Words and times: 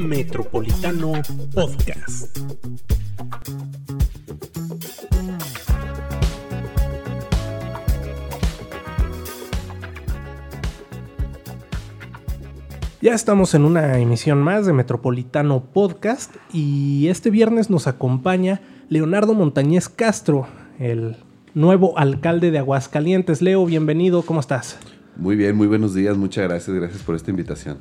Metropolitano 0.00 1.12
Podcast. 1.54 2.38
Ya 13.02 13.14
estamos 13.14 13.54
en 13.54 13.64
una 13.64 13.98
emisión 13.98 14.42
más 14.42 14.64
de 14.64 14.72
Metropolitano 14.72 15.64
Podcast 15.64 16.34
y 16.52 17.08
este 17.08 17.30
viernes 17.30 17.68
nos 17.68 17.86
acompaña 17.86 18.62
Leonardo 18.88 19.34
Montañez 19.34 19.88
Castro, 19.90 20.46
el 20.78 21.16
nuevo 21.54 21.98
alcalde 21.98 22.50
de 22.50 22.58
Aguascalientes. 22.58 23.42
Leo, 23.42 23.66
bienvenido, 23.66 24.22
¿cómo 24.22 24.40
estás? 24.40 24.78
Muy 25.16 25.36
bien, 25.36 25.56
muy 25.56 25.66
buenos 25.66 25.94
días, 25.94 26.16
muchas 26.16 26.48
gracias, 26.48 26.74
gracias 26.74 27.02
por 27.02 27.14
esta 27.14 27.30
invitación. 27.30 27.78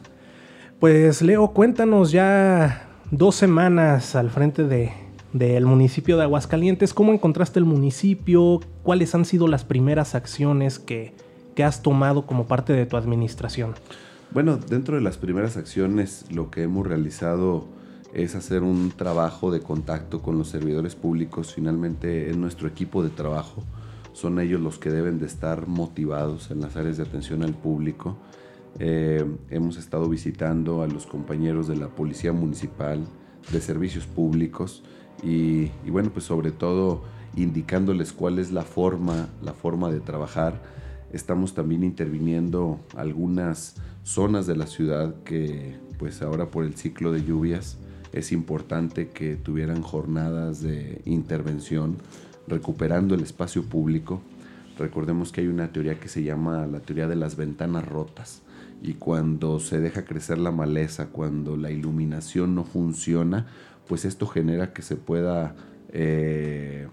Pues 0.79 1.21
Leo, 1.21 1.49
cuéntanos 1.49 2.09
ya 2.13 2.87
dos 3.11 3.35
semanas 3.35 4.15
al 4.15 4.29
frente 4.29 4.63
de, 4.63 4.93
del 5.33 5.65
municipio 5.65 6.15
de 6.15 6.23
Aguascalientes, 6.23 6.93
¿cómo 6.93 7.11
encontraste 7.11 7.59
el 7.59 7.65
municipio? 7.65 8.61
¿Cuáles 8.81 9.13
han 9.13 9.25
sido 9.25 9.49
las 9.49 9.65
primeras 9.65 10.15
acciones 10.15 10.79
que, 10.79 11.13
que 11.53 11.65
has 11.65 11.81
tomado 11.83 12.25
como 12.25 12.47
parte 12.47 12.71
de 12.71 12.85
tu 12.85 12.95
administración? 12.95 13.73
Bueno, 14.31 14.55
dentro 14.55 14.95
de 14.95 15.01
las 15.01 15.17
primeras 15.17 15.57
acciones 15.57 16.25
lo 16.31 16.49
que 16.49 16.63
hemos 16.63 16.87
realizado 16.87 17.67
es 18.13 18.35
hacer 18.35 18.63
un 18.63 18.91
trabajo 18.91 19.51
de 19.51 19.59
contacto 19.59 20.21
con 20.21 20.37
los 20.37 20.47
servidores 20.47 20.95
públicos. 20.95 21.53
Finalmente 21.53 22.29
es 22.29 22.37
nuestro 22.37 22.69
equipo 22.69 23.03
de 23.03 23.09
trabajo. 23.09 23.65
Son 24.13 24.39
ellos 24.39 24.61
los 24.61 24.79
que 24.79 24.91
deben 24.91 25.19
de 25.19 25.25
estar 25.25 25.67
motivados 25.67 26.51
en 26.51 26.61
las 26.61 26.77
áreas 26.77 26.95
de 26.95 27.03
atención 27.03 27.43
al 27.43 27.53
público. 27.53 28.17
Eh, 28.79 29.25
hemos 29.49 29.75
estado 29.75 30.07
visitando 30.07 30.81
a 30.81 30.87
los 30.87 31.05
compañeros 31.05 31.67
de 31.67 31.75
la 31.75 31.89
Policía 31.89 32.31
Municipal, 32.31 33.05
de 33.51 33.59
Servicios 33.59 34.05
Públicos 34.05 34.83
y, 35.21 35.69
y 35.85 35.89
bueno, 35.91 36.11
pues 36.11 36.25
sobre 36.25 36.51
todo 36.51 37.03
indicándoles 37.35 38.13
cuál 38.13 38.39
es 38.39 38.51
la 38.51 38.63
forma, 38.63 39.27
la 39.43 39.53
forma 39.53 39.91
de 39.91 39.99
trabajar. 39.99 40.61
Estamos 41.11 41.53
también 41.53 41.83
interviniendo 41.83 42.79
algunas 42.95 43.75
zonas 44.03 44.47
de 44.47 44.55
la 44.55 44.65
ciudad 44.65 45.13
que 45.23 45.75
pues 45.97 46.21
ahora 46.21 46.49
por 46.49 46.63
el 46.63 46.75
ciclo 46.75 47.11
de 47.11 47.25
lluvias 47.25 47.77
es 48.13 48.31
importante 48.31 49.09
que 49.09 49.35
tuvieran 49.35 49.81
jornadas 49.81 50.61
de 50.61 51.01
intervención 51.03 51.97
recuperando 52.47 53.13
el 53.13 53.21
espacio 53.21 53.63
público. 53.63 54.21
Recordemos 54.77 55.33
que 55.33 55.41
hay 55.41 55.47
una 55.47 55.73
teoría 55.73 55.99
que 55.99 56.07
se 56.07 56.23
llama 56.23 56.65
la 56.65 56.79
teoría 56.79 57.07
de 57.07 57.17
las 57.17 57.35
ventanas 57.35 57.85
rotas 57.85 58.41
y 58.81 58.93
cuando 58.93 59.59
se 59.59 59.79
deja 59.79 60.05
crecer 60.05 60.37
la 60.37 60.51
maleza, 60.51 61.07
cuando 61.07 61.57
la 61.57 61.71
iluminación 61.71 62.55
no 62.55 62.63
funciona, 62.63 63.47
pues 63.87 64.05
esto 64.05 64.27
genera 64.27 64.73
que 64.73 64.81
se 64.81 64.95
pueda 64.95 65.55
eh, 65.91 66.87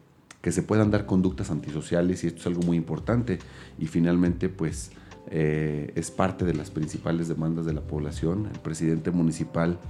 que 0.47 0.53
se 0.53 0.62
puedan 0.62 0.92
dar 0.92 1.07
conductas 1.07 1.51
antisociales 1.51 2.23
y 2.23 2.29
esto 2.29 2.39
es 2.39 2.47
algo 2.47 2.62
muy 2.62 2.77
importante 2.77 3.41
y 3.81 3.89
finalmente 3.89 4.48
pues 4.48 4.92
eh, 5.29 5.91
es 5.97 6.12
parte 6.12 6.45
de 6.45 6.55
las 6.55 6.70
principales 6.70 7.27
demandas 7.27 7.67
de 7.67 7.73
la 7.73 7.81
población. 7.81 8.48
El 8.53 8.61
presidente 8.61 9.11
municipal 9.11 9.81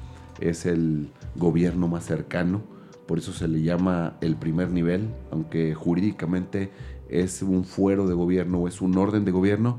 es 0.41 0.65
el 0.65 1.11
gobierno 1.35 1.89
más 1.89 2.07
cercano, 2.07 2.63
por 3.07 3.19
eso 3.19 3.33
se 3.33 3.49
le 3.49 3.63
llama 3.63 4.17
el 4.23 4.37
primer 4.37 4.71
nivel, 4.71 5.11
aunque 5.31 5.75
jurídicamente 5.75 6.71
es 7.11 7.43
un 7.43 7.65
fuero 7.65 8.09
de 8.09 8.15
gobierno 8.15 8.61
o 8.61 8.67
es 8.67 8.81
un 8.81 8.97
orden 8.97 9.25
de 9.25 9.33
gobierno, 9.33 9.77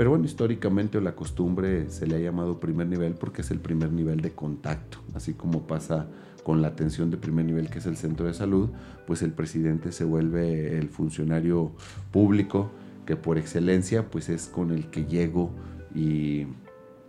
pero 0.00 0.08
bueno, 0.08 0.24
históricamente 0.24 0.96
o 0.96 1.02
la 1.02 1.14
costumbre 1.14 1.90
se 1.90 2.06
le 2.06 2.16
ha 2.16 2.18
llamado 2.18 2.58
primer 2.58 2.86
nivel 2.86 3.12
porque 3.12 3.42
es 3.42 3.50
el 3.50 3.58
primer 3.58 3.92
nivel 3.92 4.22
de 4.22 4.30
contacto, 4.30 4.96
así 5.12 5.34
como 5.34 5.66
pasa 5.66 6.06
con 6.42 6.62
la 6.62 6.68
atención 6.68 7.10
de 7.10 7.18
primer 7.18 7.44
nivel 7.44 7.68
que 7.68 7.80
es 7.80 7.84
el 7.84 7.98
centro 7.98 8.24
de 8.24 8.32
salud, 8.32 8.70
pues 9.06 9.20
el 9.20 9.32
presidente 9.32 9.92
se 9.92 10.04
vuelve 10.04 10.78
el 10.78 10.88
funcionario 10.88 11.72
público 12.12 12.70
que 13.04 13.16
por 13.16 13.36
excelencia 13.36 14.08
pues 14.08 14.30
es 14.30 14.46
con 14.46 14.70
el 14.70 14.86
que 14.86 15.04
llego 15.04 15.50
y, 15.94 16.46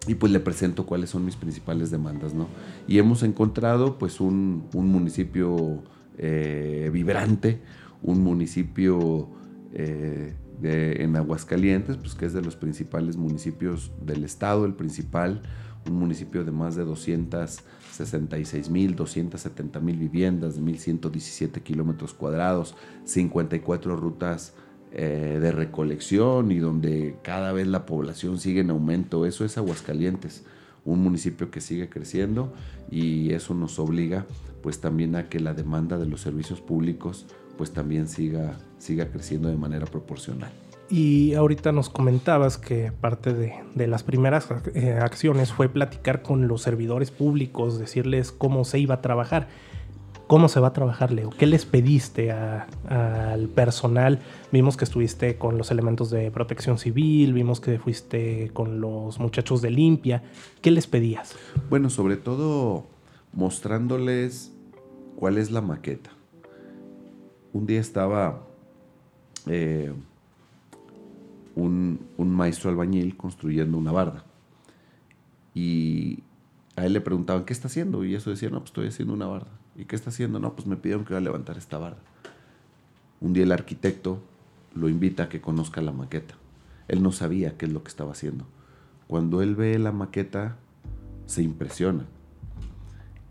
y 0.05 0.15
pues 0.19 0.33
le 0.33 0.41
presento 0.41 0.85
cuáles 0.85 1.11
son 1.11 1.23
mis 1.23 1.37
principales 1.37 1.91
demandas, 1.91 2.33
¿no? 2.33 2.49
Y 2.89 2.97
hemos 2.97 3.23
encontrado 3.23 3.97
pues 3.99 4.19
un, 4.19 4.65
un 4.73 4.87
municipio 4.87 5.81
eh, 6.17 6.89
vibrante, 6.91 7.61
un 8.03 8.21
municipio 8.21 9.29
eh, 9.73 10.33
en 10.63 11.15
Aguascalientes, 11.15 11.97
pues 11.97 12.15
que 12.15 12.25
es 12.25 12.33
de 12.33 12.41
los 12.41 12.55
principales 12.55 13.17
municipios 13.17 13.91
del 14.01 14.23
estado, 14.23 14.65
el 14.65 14.73
principal, 14.73 15.41
un 15.87 15.95
municipio 15.95 16.43
de 16.43 16.51
más 16.51 16.75
de 16.75 16.85
266 16.85 18.69
mil, 18.69 18.95
270 18.95 19.79
mil 19.79 19.97
viviendas, 19.97 20.59
1.117 20.59 21.61
kilómetros 21.61 22.13
cuadrados, 22.13 22.75
54 23.05 23.95
rutas 23.95 24.53
eh, 24.91 25.39
de 25.41 25.51
recolección 25.51 26.51
y 26.51 26.59
donde 26.59 27.17
cada 27.23 27.53
vez 27.53 27.67
la 27.67 27.85
población 27.85 28.39
sigue 28.39 28.61
en 28.61 28.69
aumento. 28.69 29.25
Eso 29.25 29.45
es 29.45 29.57
Aguascalientes, 29.57 30.43
un 30.85 31.01
municipio 31.01 31.49
que 31.49 31.61
sigue 31.61 31.89
creciendo 31.89 32.53
y 32.89 33.31
eso 33.31 33.53
nos 33.53 33.79
obliga 33.79 34.25
pues 34.61 34.79
también 34.79 35.15
a 35.15 35.27
que 35.27 35.39
la 35.39 35.53
demanda 35.53 35.97
de 35.97 36.05
los 36.05 36.21
servicios 36.21 36.61
públicos 36.61 37.25
pues 37.57 37.71
también 37.71 38.07
siga, 38.07 38.57
siga 38.77 39.09
creciendo 39.09 39.49
de 39.49 39.57
manera 39.57 39.85
proporcional. 39.85 40.51
Y 40.89 41.35
ahorita 41.35 41.71
nos 41.71 41.89
comentabas 41.89 42.57
que 42.57 42.91
parte 42.91 43.33
de, 43.33 43.53
de 43.75 43.87
las 43.87 44.03
primeras 44.03 44.47
eh, 44.73 44.99
acciones 45.01 45.53
fue 45.53 45.69
platicar 45.69 46.21
con 46.21 46.49
los 46.49 46.61
servidores 46.61 47.11
públicos, 47.11 47.79
decirles 47.79 48.33
cómo 48.33 48.65
se 48.65 48.79
iba 48.79 48.95
a 48.95 49.01
trabajar. 49.01 49.47
¿Cómo 50.31 50.47
se 50.47 50.61
va 50.61 50.69
a 50.69 50.73
trabajar, 50.73 51.11
Leo? 51.11 51.29
¿Qué 51.29 51.45
les 51.45 51.65
pediste 51.65 52.31
al 52.31 53.49
personal? 53.49 54.19
Vimos 54.53 54.77
que 54.77 54.85
estuviste 54.85 55.37
con 55.37 55.57
los 55.57 55.71
elementos 55.71 56.09
de 56.09 56.31
protección 56.31 56.77
civil, 56.77 57.33
vimos 57.33 57.59
que 57.59 57.77
fuiste 57.79 58.49
con 58.53 58.79
los 58.79 59.19
muchachos 59.19 59.61
de 59.61 59.71
limpia. 59.71 60.23
¿Qué 60.61 60.71
les 60.71 60.87
pedías? 60.87 61.35
Bueno, 61.69 61.89
sobre 61.89 62.15
todo 62.15 62.87
mostrándoles 63.33 64.53
cuál 65.17 65.37
es 65.37 65.51
la 65.51 65.59
maqueta. 65.59 66.11
Un 67.53 67.65
día 67.65 67.79
estaba 67.79 68.47
eh, 69.47 69.93
un, 71.55 71.99
un 72.17 72.35
maestro 72.35 72.69
albañil 72.69 73.17
construyendo 73.17 73.77
una 73.77 73.91
barda 73.91 74.23
y 75.53 76.23
a 76.75 76.85
él 76.85 76.93
le 76.93 77.01
preguntaban, 77.01 77.45
¿qué 77.45 77.53
está 77.53 77.67
haciendo? 77.67 78.05
Y 78.05 78.15
eso 78.15 78.29
decía, 78.29 78.49
no, 78.49 78.59
pues 78.59 78.69
estoy 78.69 78.87
haciendo 78.87 79.13
una 79.13 79.27
barda. 79.27 79.51
¿Y 79.75 79.85
qué 79.85 79.95
está 79.95 80.09
haciendo? 80.09 80.39
No, 80.39 80.53
pues 80.53 80.67
me 80.67 80.77
pidieron 80.77 81.05
que 81.05 81.13
iba 81.13 81.19
a 81.19 81.21
levantar 81.21 81.57
esta 81.57 81.77
barda. 81.77 81.99
Un 83.19 83.33
día 83.33 83.43
el 83.43 83.51
arquitecto 83.51 84.21
lo 84.73 84.89
invita 84.89 85.23
a 85.23 85.29
que 85.29 85.41
conozca 85.41 85.81
la 85.81 85.91
maqueta. 85.91 86.35
Él 86.87 87.03
no 87.03 87.11
sabía 87.11 87.57
qué 87.57 87.65
es 87.65 87.71
lo 87.71 87.83
que 87.83 87.89
estaba 87.89 88.11
haciendo. 88.11 88.45
Cuando 89.07 89.41
él 89.41 89.55
ve 89.55 89.77
la 89.79 89.91
maqueta, 89.91 90.57
se 91.25 91.43
impresiona. 91.43 92.05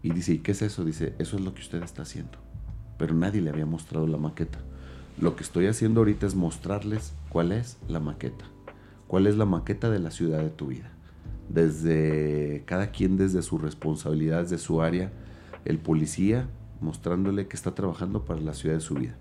Y 0.03 0.11
dice, 0.11 0.35
¿y 0.35 0.39
qué 0.39 0.53
es 0.53 0.63
eso? 0.63 0.85
Dice, 0.85 1.15
eso 1.19 1.37
es 1.37 1.43
lo 1.43 1.55
que 1.55 1.61
usted 1.61 1.83
está 1.83 2.03
haciendo. 2.03 2.39
Pero 3.01 3.15
nadie 3.15 3.41
le 3.41 3.49
había 3.49 3.65
mostrado 3.65 4.07
la 4.07 4.19
maqueta. 4.19 4.59
Lo 5.19 5.35
que 5.35 5.43
estoy 5.43 5.67
haciendo 5.69 6.01
ahorita 6.01 6.27
es 6.27 6.35
mostrarles 6.35 7.15
cuál 7.31 7.51
es 7.51 7.79
la 7.89 7.99
maqueta. 7.99 8.45
Cuál 9.07 9.27
es 9.27 9.39
la 9.39 9.47
maqueta 9.47 9.89
de 9.89 9.99
la 9.99 10.11
ciudad 10.11 10.41
de 10.41 10.51
tu 10.51 10.67
vida. 10.67 10.93
Desde 11.49 12.63
cada 12.67 12.91
quien 12.91 13.17
desde 13.17 13.41
su 13.41 13.57
responsabilidad, 13.57 14.43
desde 14.43 14.59
su 14.59 14.83
área, 14.83 15.11
el 15.65 15.79
policía 15.79 16.47
mostrándole 16.83 17.49
que 17.49 17.57
está 17.57 17.75
trabajando 17.75 18.27
para 18.27 18.43
la 18.43 18.53
ciudad 18.53 18.75
de 18.75 18.83
su 18.83 18.97
vida. 18.97 19.17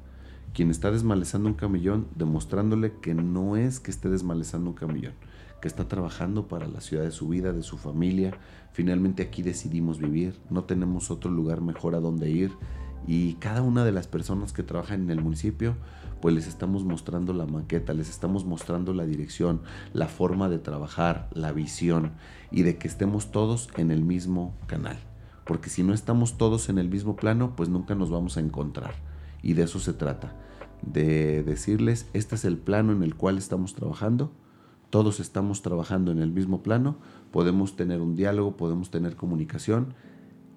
Quien 0.53 0.72
está 0.72 0.91
desmalezando 0.91 1.47
un 1.47 1.56
camellón, 1.56 2.07
demostrándole 2.17 2.91
que 3.01 3.13
no 3.13 3.56
es 3.56 3.79
que 3.79 3.91
esté 3.91 4.09
desmalezando 4.09 4.72
un 4.72 4.75
camellón, 4.75 5.13
que 5.61 5.69
está 5.69 5.88
trabajando 5.88 6.50
para 6.50 6.67
la 6.67 6.81
ciudad 6.81 7.06
de 7.06 7.11
su 7.11 7.29
vida, 7.29 7.53
de 7.53 7.64
su 7.64 7.78
familia. 7.78 8.37
Finalmente 8.73 9.23
aquí 9.23 9.41
decidimos 9.41 9.99
vivir, 9.99 10.37
no 10.49 10.66
tenemos 10.66 11.11
otro 11.11 11.32
lugar 11.32 11.61
mejor 11.61 11.96
a 11.96 12.02
donde 12.02 12.29
ir 12.29 12.52
y 13.07 13.34
cada 13.35 13.61
una 13.61 13.84
de 13.84 13.91
las 13.91 14.07
personas 14.07 14.53
que 14.53 14.63
trabajan 14.63 15.03
en 15.03 15.09
el 15.09 15.22
municipio, 15.22 15.75
pues 16.22 16.35
les 16.35 16.47
estamos 16.47 16.84
mostrando 16.84 17.34
la 17.34 17.46
maqueta, 17.46 17.93
les 17.93 18.09
estamos 18.09 18.46
mostrando 18.46 18.93
la 18.93 19.05
dirección, 19.05 19.61
la 19.93 20.07
forma 20.07 20.49
de 20.49 20.59
trabajar, 20.59 21.29
la 21.34 21.51
visión 21.51 22.11
y 22.51 22.63
de 22.63 22.78
que 22.78 22.87
estemos 22.87 23.31
todos 23.31 23.69
en 23.78 23.91
el 23.91 24.03
mismo 24.03 24.53
canal 24.67 24.97
porque 25.49 25.72
si 25.72 25.81
no 25.81 25.96
estamos 25.96 26.37
todos 26.37 26.69
en 26.69 26.78
el 26.78 26.90
mismo 26.90 27.16
plano, 27.16 27.55
pues 27.55 27.69
nunca 27.69 27.96
nos 27.96 28.11
vamos 28.11 28.37
a 28.37 28.40
encontrar. 28.40 28.93
Y 29.41 29.53
de 29.53 29.63
eso 29.63 29.79
se 29.79 29.93
trata, 29.93 30.35
de 30.84 31.41
decirles, 31.41 32.07
este 32.13 32.35
es 32.35 32.46
el 32.46 32.59
plano 32.59 32.91
en 32.91 33.01
el 33.01 33.16
cual 33.16 33.40
estamos 33.40 33.73
trabajando, 33.73 34.31
todos 34.91 35.19
estamos 35.19 35.63
trabajando 35.63 36.11
en 36.11 36.19
el 36.19 36.31
mismo 36.31 36.61
plano, 36.61 36.97
podemos 37.31 37.75
tener 37.75 37.99
un 37.99 38.16
diálogo, 38.16 38.57
podemos 38.57 38.91
tener 38.91 39.16
comunicación 39.16 39.96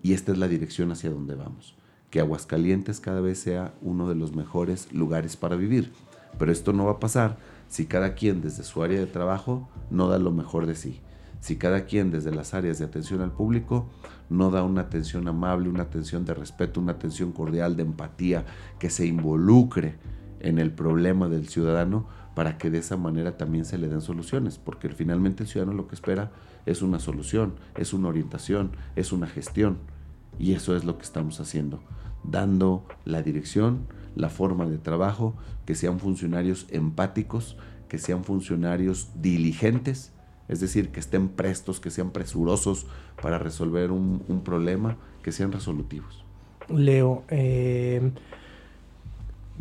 y 0.02 0.12
esta 0.12 0.30
es 0.30 0.36
la 0.36 0.46
dirección 0.46 0.92
hacia 0.92 1.08
donde 1.08 1.36
vamos. 1.36 1.74
Que 2.12 2.20
Aguascalientes 2.20 3.00
cada 3.00 3.20
vez 3.20 3.40
sea 3.40 3.74
uno 3.82 4.08
de 4.08 4.14
los 4.14 4.36
mejores 4.36 4.92
lugares 4.92 5.36
para 5.36 5.56
vivir. 5.56 5.92
Pero 6.38 6.52
esto 6.52 6.72
no 6.72 6.84
va 6.84 6.92
a 6.92 7.00
pasar 7.00 7.38
si 7.68 7.86
cada 7.86 8.14
quien 8.14 8.40
desde 8.40 8.62
su 8.62 8.84
área 8.84 9.00
de 9.00 9.06
trabajo 9.06 9.68
no 9.90 10.06
da 10.06 10.20
lo 10.20 10.30
mejor 10.30 10.66
de 10.66 10.76
sí 10.76 11.00
si 11.42 11.56
cada 11.56 11.86
quien 11.86 12.12
desde 12.12 12.30
las 12.30 12.54
áreas 12.54 12.78
de 12.78 12.84
atención 12.84 13.20
al 13.20 13.32
público 13.32 13.88
no 14.30 14.52
da 14.52 14.62
una 14.62 14.82
atención 14.82 15.26
amable, 15.26 15.68
una 15.68 15.82
atención 15.82 16.24
de 16.24 16.34
respeto, 16.34 16.80
una 16.80 16.92
atención 16.92 17.32
cordial, 17.32 17.76
de 17.76 17.82
empatía, 17.82 18.44
que 18.78 18.90
se 18.90 19.06
involucre 19.06 19.96
en 20.38 20.60
el 20.60 20.70
problema 20.70 21.28
del 21.28 21.48
ciudadano 21.48 22.06
para 22.36 22.58
que 22.58 22.70
de 22.70 22.78
esa 22.78 22.96
manera 22.96 23.36
también 23.36 23.64
se 23.64 23.76
le 23.76 23.88
den 23.88 24.02
soluciones, 24.02 24.56
porque 24.58 24.88
finalmente 24.90 25.42
el 25.42 25.48
ciudadano 25.48 25.76
lo 25.76 25.88
que 25.88 25.96
espera 25.96 26.30
es 26.64 26.80
una 26.80 27.00
solución, 27.00 27.54
es 27.76 27.92
una 27.92 28.06
orientación, 28.06 28.70
es 28.94 29.10
una 29.10 29.26
gestión, 29.26 29.78
y 30.38 30.52
eso 30.52 30.76
es 30.76 30.84
lo 30.84 30.96
que 30.96 31.02
estamos 31.02 31.40
haciendo, 31.40 31.82
dando 32.24 32.84
la 33.04 33.22
dirección, 33.22 33.86
la 34.14 34.28
forma 34.28 34.66
de 34.66 34.78
trabajo, 34.78 35.34
que 35.64 35.74
sean 35.74 35.98
funcionarios 35.98 36.66
empáticos, 36.70 37.56
que 37.88 37.98
sean 37.98 38.24
funcionarios 38.24 39.08
diligentes, 39.14 40.12
es 40.48 40.60
decir, 40.60 40.90
que 40.90 41.00
estén 41.00 41.28
prestos, 41.28 41.80
que 41.80 41.90
sean 41.90 42.10
presurosos 42.10 42.86
para 43.20 43.38
resolver 43.38 43.90
un, 43.90 44.42
problema, 44.44 44.96
que 45.22 45.32
sean 45.32 45.52
resolutivos. 45.52 46.24
Leo, 46.68 47.22
eh, 47.28 48.12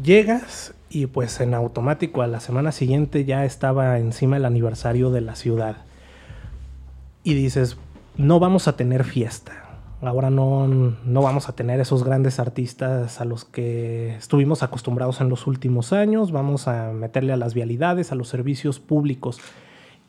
llegas 0.01 0.73
y 0.89 1.05
pues 1.05 1.39
en 1.39 1.53
automático 1.53 2.21
a 2.21 2.27
la 2.27 2.39
semana 2.39 2.71
siguiente 2.71 3.25
ya 3.25 3.45
estaba 3.45 3.99
encima 3.99 4.37
el 4.37 4.45
aniversario 4.45 5.11
de 5.11 5.21
la 5.21 5.35
ciudad. 5.35 5.77
Y 7.23 7.33
dices, 7.35 7.77
no 8.17 8.39
vamos 8.39 8.67
a 8.67 8.75
tener 8.75 9.03
fiesta. 9.03 9.70
Ahora 10.01 10.31
no, 10.31 10.67
no 10.67 11.21
vamos 11.21 11.47
a 11.47 11.55
tener 11.55 11.79
esos 11.79 12.03
grandes 12.03 12.39
artistas 12.39 13.21
a 13.21 13.25
los 13.25 13.45
que 13.45 14.15
estuvimos 14.15 14.63
acostumbrados 14.63 15.21
en 15.21 15.29
los 15.29 15.45
últimos 15.45 15.93
años. 15.93 16.31
Vamos 16.31 16.67
a 16.67 16.91
meterle 16.91 17.33
a 17.33 17.37
las 17.37 17.53
vialidades, 17.53 18.11
a 18.11 18.15
los 18.15 18.27
servicios 18.27 18.79
públicos. 18.79 19.39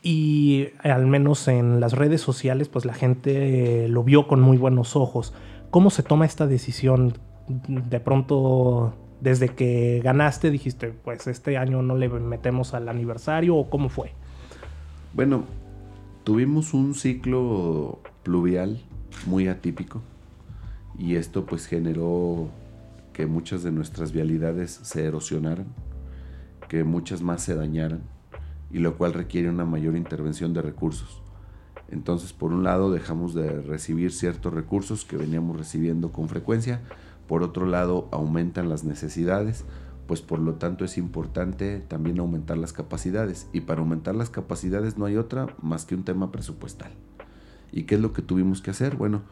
Y 0.03 0.69
al 0.83 1.07
menos 1.07 1.47
en 1.47 1.79
las 1.79 1.93
redes 1.93 2.23
sociales, 2.23 2.69
pues 2.69 2.87
la 2.87 2.95
gente 2.95 3.87
lo 3.89 4.03
vio 4.03 4.27
con 4.27 4.41
muy 4.41 4.57
buenos 4.57 4.97
ojos. 4.97 5.35
¿Cómo 5.71 5.91
se 5.91 6.03
toma 6.03 6.25
esta 6.25 6.47
decisión? 6.47 7.19
De 7.49 8.01
pronto, 8.01 8.95
desde 9.21 9.51
que 9.51 10.01
ganaste, 10.03 10.51
dijiste, 10.51 10.89
pues 10.89 11.27
este 11.27 11.59
año 11.59 11.83
no 11.83 11.97
le 11.97 12.09
metemos 12.09 12.73
al 12.73 12.89
aniversario 12.89 13.57
o 13.57 13.69
cómo 13.69 13.91
fue? 13.91 14.13
Bueno, 15.13 15.45
tuvimos 16.25 16.73
un 16.73 16.95
ciclo 16.95 18.01
pluvial 18.23 18.81
muy 19.27 19.49
atípico 19.49 20.03
y 20.99 21.17
esto 21.17 21.47
pues 21.47 21.67
generó 21.67 22.49
que 23.13 23.27
muchas 23.27 23.63
de 23.63 23.73
nuestras 23.73 24.13
vialidades 24.13 24.81
se 24.83 25.05
erosionaran, 25.05 25.67
que 26.69 26.85
muchas 26.85 27.23
más 27.23 27.43
se 27.43 27.55
dañaran 27.55 28.03
y 28.71 28.79
lo 28.79 28.97
cual 28.97 29.13
requiere 29.13 29.51
una 29.51 29.65
mayor 29.65 29.97
intervención 29.97 30.55
de 30.55 30.63
recursos. 30.63 31.21
Entonces, 31.91 32.33
por 32.33 32.53
un 32.53 32.65
lado, 32.65 32.91
dejamos 32.91 33.35
de 33.35 33.61
recibir 33.61 34.13
ciertos 34.13 34.55
recursos 34.55 35.05
que 35.05 35.19
veníamos 35.19 35.59
recibiendo 35.59 36.11
con 36.11 36.29
frecuencia, 36.29 36.81
por 37.29 37.43
otro 37.43 37.67
lado, 37.67 38.09
aumentan 38.13 38.71
las 38.71 38.85
necesidades, 38.85 39.65
pues 40.07 40.21
por 40.23 40.39
lo 40.39 40.55
tanto 40.55 40.85
es 40.85 40.99
importante 40.99 41.81
también 41.81 42.19
aumentar 42.19 42.59
las 42.59 42.73
capacidades 42.73 43.47
y 43.53 43.61
para 43.61 43.81
aumentar 43.81 44.15
las 44.15 44.31
capacidades 44.31 44.99
no 44.99 45.05
hay 45.05 45.17
otra 45.17 45.55
más 45.61 45.85
que 45.85 45.95
un 45.95 46.05
tema 46.05 46.33
presupuestal. 46.33 46.93
¿Y 47.73 47.85
qué 47.85 47.97
es 47.97 48.01
lo 48.01 48.13
que 48.13 48.23
tuvimos 48.23 48.61
que 48.61 48.71
hacer? 48.71 48.97
Bueno, 48.97 49.23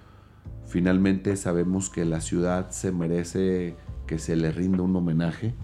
finalmente 0.66 1.36
sabemos 1.36 1.90
que 1.90 2.04
la 2.04 2.20
ciudad 2.20 2.70
se 2.70 2.90
merece 2.90 3.76
que 4.06 4.18
se 4.18 4.34
le 4.34 4.50
rinda 4.50 4.82
un 4.82 4.96
homenaje 4.96 5.54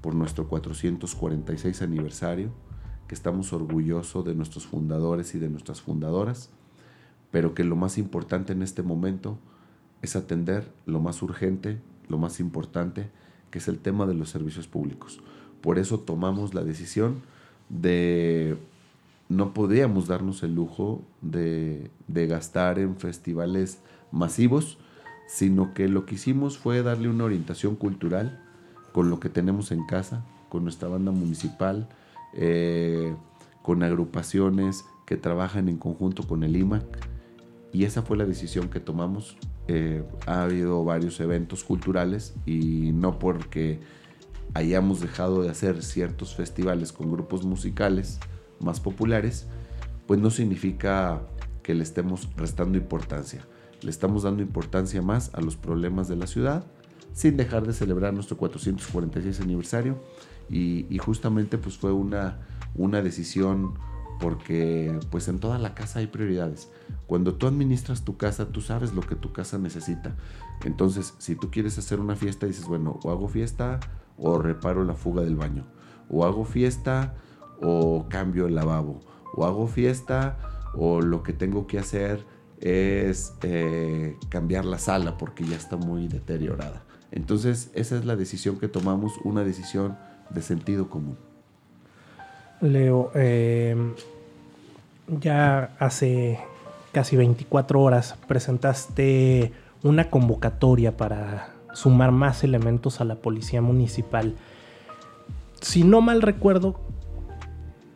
por 0.00 0.14
nuestro 0.14 0.48
446 0.48 1.82
aniversario, 1.82 2.50
que 3.08 3.14
estamos 3.14 3.52
orgullosos 3.52 4.24
de 4.24 4.34
nuestros 4.34 4.66
fundadores 4.66 5.34
y 5.34 5.38
de 5.38 5.48
nuestras 5.48 5.82
fundadoras, 5.82 6.50
pero 7.30 7.54
que 7.54 7.64
lo 7.64 7.76
más 7.76 7.98
importante 7.98 8.52
en 8.52 8.62
este 8.62 8.82
momento 8.82 9.38
es 10.00 10.16
atender 10.16 10.70
lo 10.86 11.00
más 11.00 11.22
urgente, 11.22 11.80
lo 12.08 12.18
más 12.18 12.40
importante, 12.40 13.10
que 13.50 13.58
es 13.58 13.68
el 13.68 13.78
tema 13.78 14.06
de 14.06 14.14
los 14.14 14.30
servicios 14.30 14.68
públicos. 14.68 15.20
Por 15.60 15.78
eso 15.78 16.00
tomamos 16.00 16.54
la 16.54 16.64
decisión 16.64 17.22
de 17.68 18.56
no 19.36 19.54
podíamos 19.54 20.08
darnos 20.08 20.42
el 20.42 20.54
lujo 20.54 21.02
de, 21.20 21.90
gastar 22.08 22.78
en 22.78 22.96
festivales 22.96 23.80
masivos, 24.10 24.78
sino 25.26 25.72
que 25.74 25.88
lo 25.88 26.04
que 26.04 26.16
hicimos 26.16 26.58
fue 26.58 26.82
darle 26.82 27.08
una 27.08 27.24
orientación 27.24 27.76
cultural 27.76 28.40
con 28.92 29.08
lo 29.08 29.20
que 29.20 29.30
tenemos 29.30 29.72
en 29.72 29.86
casa, 29.86 30.24
con 30.48 30.64
nuestra 30.64 30.88
banda 30.88 31.12
municipal, 31.12 31.88
eh, 32.34 33.14
con 33.62 33.82
agrupaciones 33.82 34.84
que 35.06 35.16
trabajan 35.16 35.68
en 35.68 35.78
conjunto 35.78 36.26
con 36.26 36.42
el 36.42 36.56
IMAC. 36.56 36.84
Y 37.72 37.84
esa 37.84 38.02
fue 38.02 38.18
la 38.18 38.26
decisión 38.26 38.68
que 38.68 38.80
tomamos. 38.80 39.38
Eh, 39.66 40.04
ha 40.26 40.42
habido 40.42 40.84
varios 40.84 41.18
eventos 41.20 41.64
culturales 41.64 42.34
y 42.44 42.92
no 42.92 43.18
porque 43.18 43.80
hayamos 44.52 45.00
dejado 45.00 45.42
de 45.42 45.48
hacer 45.48 45.82
ciertos 45.82 46.34
festivales 46.34 46.92
con 46.92 47.10
grupos 47.10 47.44
musicales, 47.44 48.20
más 48.62 48.80
populares, 48.80 49.46
pues 50.06 50.20
no 50.20 50.30
significa 50.30 51.22
que 51.62 51.74
le 51.74 51.82
estemos 51.82 52.28
restando 52.36 52.78
importancia. 52.78 53.46
Le 53.82 53.90
estamos 53.90 54.22
dando 54.22 54.42
importancia 54.42 55.02
más 55.02 55.30
a 55.34 55.40
los 55.40 55.56
problemas 55.56 56.08
de 56.08 56.16
la 56.16 56.26
ciudad, 56.26 56.64
sin 57.12 57.36
dejar 57.36 57.66
de 57.66 57.72
celebrar 57.72 58.14
nuestro 58.14 58.36
446 58.36 59.40
aniversario. 59.40 60.02
Y, 60.48 60.98
justamente 60.98 61.56
pues 61.56 61.78
fue 61.78 61.92
una, 61.92 62.40
una 62.74 63.00
decisión 63.00 63.74
porque 64.20 64.98
pues 65.10 65.28
en 65.28 65.38
toda 65.38 65.58
la 65.58 65.74
casa 65.74 66.00
hay 66.00 66.06
prioridades. 66.06 66.68
Cuando 67.06 67.34
tú 67.34 67.46
administras 67.46 68.04
tu 68.04 68.16
casa, 68.16 68.48
tú 68.48 68.60
sabes 68.60 68.92
lo 68.92 69.00
que 69.00 69.16
tu 69.16 69.32
casa 69.32 69.58
necesita. 69.58 70.14
Entonces, 70.64 71.14
si 71.18 71.34
tú 71.34 71.50
quieres 71.50 71.78
hacer 71.78 72.00
una 72.00 72.16
fiesta, 72.16 72.46
dices, 72.46 72.66
bueno, 72.66 73.00
o 73.02 73.10
hago 73.10 73.28
fiesta 73.28 73.80
o 74.16 74.38
reparo 74.38 74.84
la 74.84 74.94
fuga 74.94 75.22
del 75.22 75.36
baño. 75.36 75.64
O 76.08 76.24
hago 76.24 76.44
fiesta 76.44 77.14
o 77.62 78.06
cambio 78.08 78.46
el 78.46 78.54
lavabo, 78.54 79.00
o 79.34 79.44
hago 79.46 79.66
fiesta, 79.66 80.36
o 80.74 81.00
lo 81.00 81.22
que 81.22 81.32
tengo 81.32 81.66
que 81.66 81.78
hacer 81.78 82.24
es 82.60 83.34
eh, 83.42 84.16
cambiar 84.28 84.64
la 84.64 84.78
sala 84.78 85.18
porque 85.18 85.44
ya 85.44 85.56
está 85.56 85.76
muy 85.76 86.08
deteriorada. 86.08 86.82
Entonces 87.10 87.70
esa 87.74 87.96
es 87.96 88.04
la 88.04 88.16
decisión 88.16 88.58
que 88.58 88.68
tomamos, 88.68 89.14
una 89.24 89.44
decisión 89.44 89.96
de 90.30 90.42
sentido 90.42 90.88
común. 90.88 91.16
Leo, 92.60 93.10
eh, 93.14 93.76
ya 95.08 95.74
hace 95.78 96.38
casi 96.92 97.16
24 97.16 97.80
horas 97.80 98.16
presentaste 98.28 99.52
una 99.82 100.10
convocatoria 100.10 100.96
para 100.96 101.48
sumar 101.74 102.12
más 102.12 102.44
elementos 102.44 103.00
a 103.00 103.04
la 103.04 103.16
policía 103.16 103.60
municipal. 103.60 104.34
Si 105.60 105.82
no 105.84 106.00
mal 106.00 106.22
recuerdo, 106.22 106.80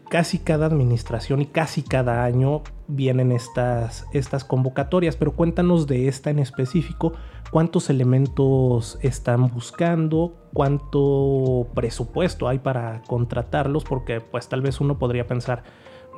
casi 0.09 0.39
cada 0.39 0.67
administración 0.67 1.41
y 1.43 1.47
casi 1.47 1.83
cada 1.83 2.25
año 2.25 2.63
vienen 2.89 3.33
estas, 3.33 4.07
estas 4.13 4.45
convocatorias, 4.45 5.17
pero 5.17 5.33
cuéntanos 5.33 5.87
de 5.87 6.09
esta 6.09 6.31
en 6.31 6.39
específico, 6.39 7.13
cuántos 7.51 7.91
elementos 7.91 8.99
están 9.03 9.49
buscando, 9.49 10.35
cuánto 10.53 11.67
presupuesto 11.75 12.49
hay 12.49 12.59
para 12.59 13.03
contratarlos, 13.07 13.85
porque 13.85 14.21
pues 14.21 14.49
tal 14.49 14.63
vez 14.63 14.81
uno 14.81 14.99
podría 14.99 15.27
pensar, 15.27 15.65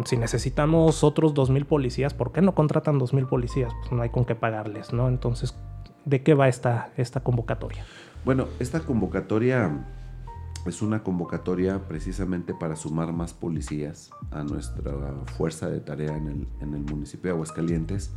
si 0.04 0.16
necesitamos 0.16 1.02
otros 1.02 1.34
2.000 1.34 1.64
policías, 1.64 2.14
¿por 2.14 2.32
qué 2.32 2.42
no 2.42 2.54
contratan 2.54 3.00
2.000 3.00 3.28
policías? 3.28 3.72
Pues 3.80 3.92
no 3.92 4.02
hay 4.02 4.10
con 4.10 4.24
qué 4.24 4.34
pagarles, 4.34 4.92
¿no? 4.92 5.08
Entonces, 5.08 5.56
¿de 6.04 6.22
qué 6.22 6.34
va 6.34 6.48
esta, 6.48 6.90
esta 6.96 7.20
convocatoria? 7.20 7.84
Bueno, 8.24 8.46
esta 8.60 8.80
convocatoria 8.80 9.86
es 10.68 10.82
una 10.82 11.02
convocatoria 11.02 11.88
precisamente 11.88 12.54
para 12.54 12.76
sumar 12.76 13.12
más 13.12 13.32
policías 13.32 14.10
a 14.30 14.42
nuestra 14.42 14.92
fuerza 15.36 15.68
de 15.68 15.80
tarea 15.80 16.16
en 16.16 16.28
el, 16.28 16.48
en 16.60 16.74
el 16.74 16.82
municipio 16.82 17.30
de 17.30 17.34
Aguascalientes. 17.34 18.12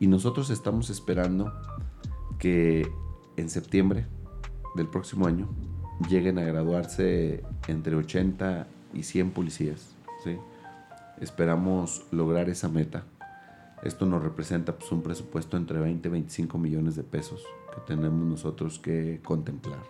Y 0.00 0.06
nosotros 0.06 0.50
estamos 0.50 0.90
esperando 0.90 1.52
que 2.38 2.90
en 3.36 3.50
septiembre 3.50 4.06
del 4.74 4.88
próximo 4.88 5.26
año 5.26 5.48
lleguen 6.08 6.38
a 6.38 6.42
graduarse 6.42 7.44
entre 7.68 7.96
80 7.96 8.66
y 8.92 9.02
100 9.02 9.30
policías. 9.30 9.94
¿sí? 10.22 10.36
Esperamos 11.20 12.06
lograr 12.10 12.48
esa 12.48 12.68
meta. 12.68 13.04
Esto 13.82 14.06
nos 14.06 14.22
representa 14.22 14.76
pues, 14.76 14.90
un 14.92 15.02
presupuesto 15.02 15.56
entre 15.56 15.78
20 15.78 16.08
y 16.08 16.10
25 16.10 16.58
millones 16.58 16.96
de 16.96 17.02
pesos 17.02 17.44
que 17.74 17.80
tenemos 17.86 18.26
nosotros 18.26 18.78
que 18.78 19.20
contemplar 19.22 19.82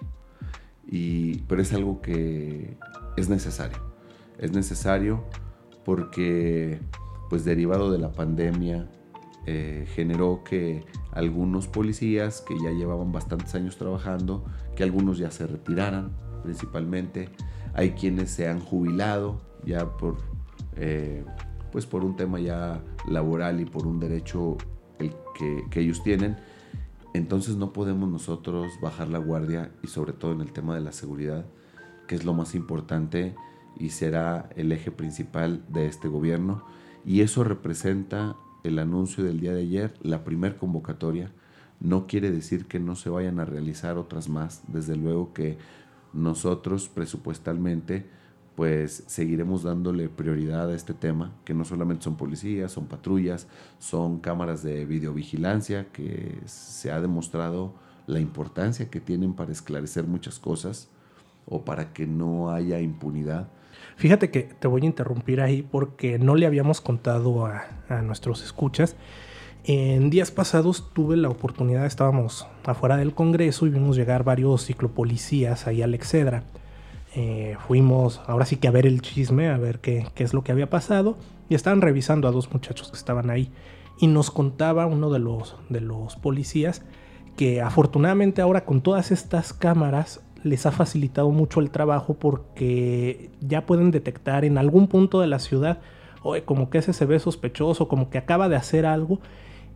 pero 1.47 1.63
es 1.63 1.73
algo 1.73 2.01
que 2.01 2.77
es 3.17 3.29
necesario. 3.29 3.79
Es 4.39 4.53
necesario 4.53 5.25
porque, 5.85 6.81
pues 7.31 7.45
derivado 7.45 7.91
de 7.91 7.99
la 7.99 8.13
pandemia, 8.13 8.91
eh, 9.47 9.87
generó 9.95 10.43
que 10.43 10.85
algunos 11.13 11.69
policías 11.69 12.41
que 12.41 12.55
ya 12.63 12.71
llevaban 12.71 13.13
bastantes 13.13 13.55
años 13.55 13.77
trabajando, 13.77 14.45
que 14.75 14.83
algunos 14.83 15.19
ya 15.19 15.31
se 15.31 15.47
retiraran 15.47 16.13
principalmente, 16.43 17.29
hay 17.75 17.91
quienes 17.91 18.31
se 18.31 18.49
han 18.49 18.61
jubilado 18.61 19.41
ya 19.65 19.97
por, 19.97 20.17
eh, 20.77 21.25
pues 21.73 21.87
por 21.87 22.05
un 22.05 22.17
tema 22.17 22.41
ya 22.41 22.83
laboral 23.09 23.61
y 23.61 23.65
por 23.65 23.87
un 23.87 24.01
derecho 24.01 24.57
que, 24.99 25.65
que 25.71 25.81
ellos 25.81 26.03
tienen. 26.03 26.37
Entonces 27.15 27.55
no 27.55 27.73
podemos 27.73 28.09
nosotros 28.09 28.73
bajar 28.83 29.09
la 29.09 29.19
guardia 29.19 29.71
y 29.85 29.87
sobre 29.87 30.13
todo 30.13 30.33
en 30.33 30.41
el 30.41 30.53
tema 30.53 30.75
de 30.75 30.81
la 30.81 30.91
seguridad, 30.91 31.47
que 32.09 32.17
es 32.17 32.25
lo 32.25 32.35
más 32.35 32.57
importante 32.57 33.37
y 33.79 33.91
será 33.91 34.51
el 34.57 34.73
eje 34.73 34.91
principal 34.91 35.65
de 35.69 35.87
este 35.87 36.09
gobierno. 36.09 36.65
Y 37.07 37.21
eso 37.21 37.45
representa 37.45 38.37
el 38.65 38.81
anuncio 38.81 39.23
del 39.23 39.39
día 39.39 39.55
de 39.55 39.63
ayer, 39.63 39.95
la 40.03 40.25
primer 40.25 40.57
convocatoria. 40.57 41.31
No 41.79 42.09
quiere 42.09 42.33
decir 42.33 42.67
que 42.67 42.81
no 42.81 42.97
se 42.97 43.11
vayan 43.11 43.39
a 43.39 43.45
realizar 43.45 43.97
otras 43.97 44.29
más. 44.29 44.65
Desde 44.67 44.97
luego 44.97 45.33
que 45.33 45.57
nosotros 46.13 46.89
presupuestalmente 46.89 48.07
pues 48.55 49.05
seguiremos 49.07 49.65
dándole 49.65 50.09
prioridad 50.09 50.71
a 50.71 50.75
este 50.75 50.95
tema, 50.95 51.33
que 51.45 51.55
no 51.55 51.65
solamente 51.65 52.05
son 52.05 52.17
policías, 52.17 52.71
son 52.71 52.87
patrullas, 52.87 53.49
son 53.79 54.21
cámaras 54.21 54.63
de 54.63 54.85
videovigilancia, 54.85 55.89
que 55.93 56.39
se 56.47 56.93
ha 56.93 57.01
demostrado 57.01 57.75
la 58.07 58.21
importancia 58.21 58.91
que 58.91 59.01
tienen 59.01 59.35
para 59.35 59.53
esclarecer 59.53 60.07
muchas 60.07 60.39
cosas 60.39 60.89
o 61.47 61.65
para 61.65 61.93
que 61.93 62.07
no 62.07 62.51
haya 62.51 62.81
impunidad. 62.81 63.49
Fíjate 63.97 64.31
que 64.31 64.43
te 64.43 64.69
voy 64.69 64.83
a 64.83 64.87
interrumpir 64.87 65.41
ahí 65.41 65.63
porque 65.63 66.19
no 66.19 66.37
le 66.37 66.47
habíamos 66.47 66.81
contado 66.81 67.47
a, 67.47 67.67
nuestros 68.03 68.43
escuchas. 68.45 68.97
En 69.65 70.11
días 70.11 70.31
pasados 70.31 70.93
tuve 70.93 71.17
la 71.17 71.29
oportunidad, 71.29 71.87
estábamos 71.87 72.47
afuera 72.65 72.97
del 72.97 73.15
Congreso 73.15 73.67
y 73.67 73.71
vimos 73.71 73.97
llegar 73.97 74.23
varios 74.23 74.67
ciclopolicías 74.67 75.67
ahí 75.67 75.83
al 75.83 75.95
Excedra. 75.95 76.45
Eh, 77.15 77.57
fuimos 77.67 78.21
ahora 78.27 78.45
sí 78.45 78.57
que 78.57 78.69
a 78.69 78.73
ver 78.73 78.87
el 78.87 79.01
chisme, 79.01 79.49
a 79.49 79.57
ver 79.57 79.81
qué, 79.81 80.07
qué, 80.15 80.25
es 80.25 80.35
lo 80.35 80.43
que 80.43 80.53
había 80.53 80.69
pasado. 80.69 81.17
Y 81.49 81.55
estaban 81.55 81.81
revisando 81.81 82.29
a 82.29 82.31
dos 82.31 82.53
muchachos 82.53 82.91
que 82.91 82.97
estaban 82.97 83.31
ahí. 83.31 83.51
Y 83.99 84.07
nos 84.09 84.31
contaba 84.31 84.87
uno 84.87 85.11
de 85.11 85.19
los, 85.19 85.57
de 85.69 85.81
los 85.81 86.17
policías 86.17 86.83
que 87.37 87.61
afortunadamente 87.61 88.43
ahora 88.43 88.65
con 88.65 88.81
todas 88.81 89.11
estas 89.11 89.53
cámaras 89.53 90.21
les 90.43 90.67
ha 90.67 90.73
facilitado 90.73 91.31
mucho 91.31 91.61
el 91.61 91.71
trabajo 91.71 92.15
porque 92.15 93.31
ya 93.41 93.67
pueden 93.67 93.91
detectar 93.91 94.45
en 94.45 94.59
algún 94.59 94.89
punto 94.89 95.21
de 95.21 95.27
la 95.27 95.39
ciudad, 95.39 95.79
oye, 96.23 96.45
como 96.45 96.71
que 96.71 96.79
ese 96.79 96.93
se 96.93 97.07
ve 97.07 97.19
sospechoso, 97.19 97.89
como 97.89 98.11
que 98.11 98.19
acaba 98.19 98.49
de 98.49 98.57
hacer 98.57 98.85
algo, 98.85 99.21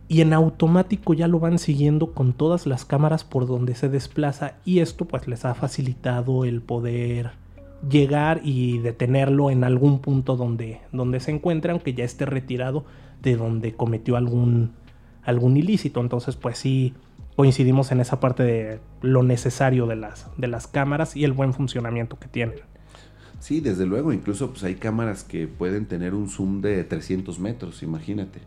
y 0.09 0.21
en 0.21 0.33
automático 0.33 1.13
ya 1.13 1.27
lo 1.27 1.39
van 1.39 1.59
siguiendo 1.59 2.13
con 2.13 2.33
todas 2.33 2.65
las 2.65 2.83
cámaras 2.83 3.23
por 3.23 3.45
donde 3.45 3.75
se 3.75 3.89
desplaza 3.89 4.55
y 4.65 4.79
esto 4.79 5.05
pues 5.05 5.27
les 5.27 5.45
ha 5.45 5.53
facilitado 5.53 6.45
el 6.45 6.61
poder 6.61 7.31
llegar 7.87 8.41
y 8.43 8.79
detenerlo 8.79 9.51
en 9.51 9.63
algún 9.63 9.99
punto 9.99 10.35
donde, 10.35 10.81
donde 10.91 11.19
se 11.19 11.29
encuentre, 11.29 11.71
aunque 11.71 11.93
ya 11.93 12.03
esté 12.03 12.25
retirado 12.25 12.85
de 13.21 13.37
donde 13.37 13.75
cometió 13.75 14.17
algún, 14.17 14.71
algún 15.23 15.57
ilícito. 15.57 16.01
Entonces 16.01 16.35
pues 16.35 16.57
sí, 16.57 16.95
coincidimos 17.35 17.91
en 17.91 17.99
esa 17.99 18.19
parte 18.19 18.41
de 18.41 18.79
lo 19.03 19.21
necesario 19.21 19.85
de 19.85 19.95
las, 19.95 20.25
de 20.37 20.47
las 20.47 20.65
cámaras 20.65 21.15
y 21.15 21.23
el 21.23 21.33
buen 21.33 21.53
funcionamiento 21.53 22.17
que 22.17 22.27
tienen. 22.27 22.55
Sí, 23.39 23.61
desde 23.61 23.85
luego, 23.85 24.11
incluso 24.11 24.49
pues 24.49 24.63
hay 24.63 24.73
cámaras 24.73 25.23
que 25.23 25.47
pueden 25.47 25.85
tener 25.85 26.15
un 26.15 26.29
zoom 26.29 26.61
de 26.61 26.83
300 26.83 27.39
metros, 27.39 27.83
imagínate, 27.83 28.39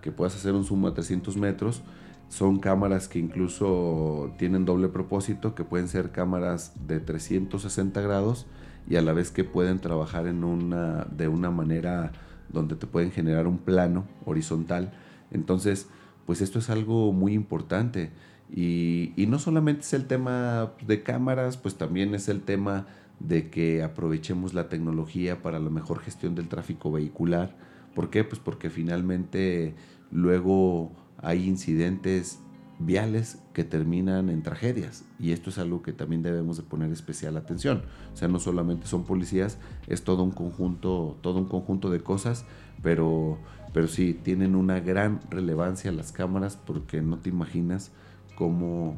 que 0.00 0.12
puedas 0.12 0.34
hacer 0.34 0.54
un 0.54 0.64
zoom 0.64 0.86
a 0.86 0.94
300 0.94 1.36
metros. 1.36 1.82
Son 2.28 2.60
cámaras 2.60 3.08
que 3.08 3.18
incluso 3.18 4.32
tienen 4.38 4.64
doble 4.64 4.88
propósito, 4.88 5.54
que 5.54 5.64
pueden 5.64 5.88
ser 5.88 6.10
cámaras 6.10 6.72
de 6.86 7.00
360 7.00 8.00
grados 8.00 8.46
y 8.88 8.96
a 8.96 9.02
la 9.02 9.12
vez 9.12 9.30
que 9.30 9.44
pueden 9.44 9.80
trabajar 9.80 10.26
en 10.26 10.44
una, 10.44 11.04
de 11.04 11.28
una 11.28 11.50
manera 11.50 12.12
donde 12.48 12.76
te 12.76 12.86
pueden 12.86 13.10
generar 13.10 13.46
un 13.46 13.58
plano 13.58 14.06
horizontal. 14.24 14.92
Entonces, 15.30 15.88
pues 16.26 16.40
esto 16.40 16.58
es 16.58 16.70
algo 16.70 17.12
muy 17.12 17.34
importante. 17.34 18.10
Y, 18.54 19.12
no 19.28 19.38
solamente 19.38 19.82
es 19.82 19.92
el 19.92 20.06
tema 20.06 20.72
de 20.86 21.02
cámaras, 21.02 21.56
pues 21.56 21.76
también 21.76 22.14
es 22.14 22.28
el 22.28 22.42
tema 22.42 22.86
de 23.20 23.50
que 23.50 23.82
aprovechemos 23.82 24.54
la 24.54 24.68
tecnología 24.68 25.42
para 25.42 25.58
la 25.58 25.70
mejor 25.70 26.00
gestión 26.00 26.34
del 26.34 26.48
tráfico 26.48 26.90
vehicular. 26.90 27.56
¿Por 27.94 28.10
qué? 28.10 28.24
Pues 28.24 28.40
porque 28.40 28.70
finalmente 28.70 29.74
luego 30.10 30.92
hay 31.18 31.46
incidentes 31.46 32.40
viales 32.78 33.38
que 33.52 33.62
terminan 33.62 34.30
en 34.30 34.42
tragedias 34.42 35.04
y 35.18 35.32
esto 35.32 35.50
es 35.50 35.58
algo 35.58 35.82
que 35.82 35.92
también 35.92 36.22
debemos 36.22 36.56
de 36.56 36.62
poner 36.62 36.90
especial 36.92 37.36
atención. 37.36 37.82
O 38.14 38.16
sea, 38.16 38.28
no 38.28 38.38
solamente 38.38 38.86
son 38.86 39.04
policías, 39.04 39.58
es 39.86 40.02
todo 40.02 40.22
un 40.22 40.30
conjunto, 40.30 41.18
todo 41.20 41.38
un 41.38 41.46
conjunto 41.46 41.90
de 41.90 42.00
cosas, 42.00 42.46
pero 42.82 43.38
pero 43.72 43.86
sí 43.86 44.14
tienen 44.14 44.56
una 44.56 44.80
gran 44.80 45.20
relevancia 45.30 45.92
las 45.92 46.12
cámaras 46.12 46.56
porque 46.56 47.02
no 47.02 47.18
te 47.18 47.28
imaginas 47.28 47.92
cómo 48.34 48.96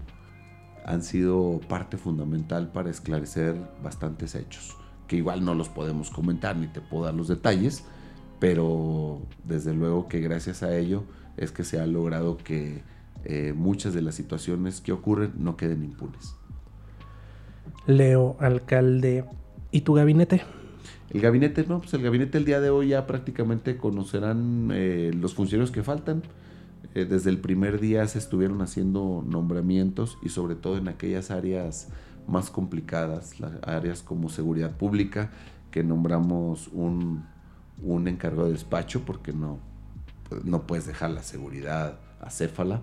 han 0.86 1.02
sido 1.02 1.60
parte 1.68 1.96
fundamental 1.96 2.72
para 2.72 2.90
esclarecer 2.90 3.56
bastantes 3.82 4.34
hechos, 4.34 4.76
que 5.06 5.16
igual 5.16 5.44
no 5.44 5.54
los 5.54 5.68
podemos 5.68 6.10
comentar 6.10 6.56
ni 6.56 6.68
te 6.68 6.80
puedo 6.80 7.04
dar 7.04 7.14
los 7.14 7.28
detalles, 7.28 7.84
pero 8.42 9.22
desde 9.44 9.72
luego 9.72 10.08
que 10.08 10.18
gracias 10.18 10.64
a 10.64 10.76
ello 10.76 11.04
es 11.36 11.52
que 11.52 11.62
se 11.62 11.78
ha 11.78 11.86
logrado 11.86 12.38
que 12.38 12.82
eh, 13.24 13.52
muchas 13.56 13.94
de 13.94 14.02
las 14.02 14.16
situaciones 14.16 14.80
que 14.80 14.90
ocurren 14.90 15.30
no 15.36 15.56
queden 15.56 15.84
impunes. 15.84 16.34
Leo, 17.86 18.34
alcalde, 18.40 19.24
¿y 19.70 19.82
tu 19.82 19.94
gabinete? 19.94 20.42
El 21.10 21.20
gabinete, 21.20 21.64
no, 21.68 21.78
pues 21.82 21.94
el 21.94 22.02
gabinete 22.02 22.36
el 22.36 22.44
día 22.44 22.60
de 22.60 22.70
hoy 22.70 22.88
ya 22.88 23.06
prácticamente 23.06 23.76
conocerán 23.76 24.70
eh, 24.72 25.12
los 25.14 25.34
funcionarios 25.34 25.70
que 25.70 25.84
faltan. 25.84 26.24
Eh, 26.96 27.04
desde 27.04 27.30
el 27.30 27.38
primer 27.38 27.78
día 27.78 28.04
se 28.08 28.18
estuvieron 28.18 28.60
haciendo 28.60 29.24
nombramientos 29.24 30.18
y 30.20 30.30
sobre 30.30 30.56
todo 30.56 30.78
en 30.78 30.88
aquellas 30.88 31.30
áreas 31.30 31.90
más 32.26 32.50
complicadas, 32.50 33.38
las 33.38 33.52
áreas 33.62 34.02
como 34.02 34.28
seguridad 34.28 34.76
pública, 34.76 35.30
que 35.70 35.84
nombramos 35.84 36.66
un, 36.72 37.22
un 37.82 38.08
encargado 38.08 38.46
de 38.46 38.52
despacho 38.52 39.04
porque 39.04 39.32
no, 39.32 39.58
no 40.44 40.66
puedes 40.66 40.86
dejar 40.86 41.10
la 41.10 41.22
seguridad 41.22 41.98
acéfala. 42.20 42.82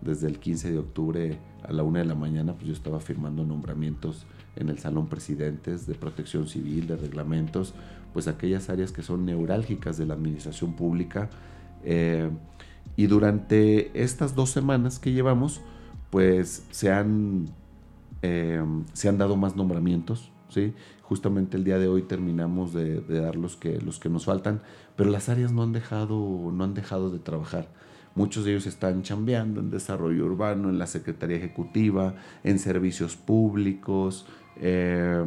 Desde 0.00 0.26
el 0.26 0.38
15 0.38 0.72
de 0.72 0.78
octubre 0.78 1.38
a 1.62 1.72
la 1.72 1.82
una 1.82 2.00
de 2.00 2.04
la 2.04 2.14
mañana, 2.14 2.52
pues 2.54 2.66
yo 2.66 2.72
estaba 2.74 3.00
firmando 3.00 3.44
nombramientos 3.44 4.26
en 4.56 4.68
el 4.68 4.78
Salón 4.78 5.08
Presidentes 5.08 5.86
de 5.86 5.94
Protección 5.94 6.46
Civil, 6.46 6.86
de 6.86 6.96
reglamentos, 6.96 7.74
pues 8.12 8.28
aquellas 8.28 8.68
áreas 8.68 8.92
que 8.92 9.02
son 9.02 9.24
neurálgicas 9.24 9.96
de 9.96 10.06
la 10.06 10.14
administración 10.14 10.74
pública. 10.74 11.30
Eh, 11.84 12.30
y 12.96 13.06
durante 13.06 13.90
estas 14.00 14.34
dos 14.34 14.50
semanas 14.50 14.98
que 14.98 15.12
llevamos, 15.12 15.60
pues 16.10 16.64
se 16.70 16.92
han, 16.92 17.48
eh, 18.26 18.64
se 18.94 19.10
han 19.10 19.18
dado 19.18 19.36
más 19.36 19.54
nombramientos. 19.54 20.32
¿sí? 20.48 20.72
Justamente 21.02 21.58
el 21.58 21.64
día 21.64 21.78
de 21.78 21.88
hoy 21.88 22.02
terminamos 22.02 22.72
de, 22.72 23.02
dar 23.02 23.36
los 23.36 23.56
que, 23.56 23.78
los 23.82 23.98
que 23.98 24.08
nos 24.08 24.24
faltan, 24.24 24.62
pero 24.96 25.10
las 25.10 25.28
áreas 25.28 25.52
no 25.52 25.62
han 25.62 25.72
dejado, 25.72 26.50
no 26.50 26.64
han 26.64 26.72
dejado 26.72 27.10
de 27.10 27.18
trabajar. 27.18 27.68
Muchos 28.14 28.46
de 28.46 28.52
ellos 28.52 28.66
están 28.66 29.02
chambeando 29.02 29.60
en 29.60 29.70
desarrollo 29.70 30.24
urbano, 30.24 30.70
en 30.70 30.78
la 30.78 30.86
Secretaría 30.86 31.36
Ejecutiva, 31.36 32.14
en 32.44 32.58
servicios 32.58 33.14
públicos, 33.14 34.26
eh, 34.56 35.22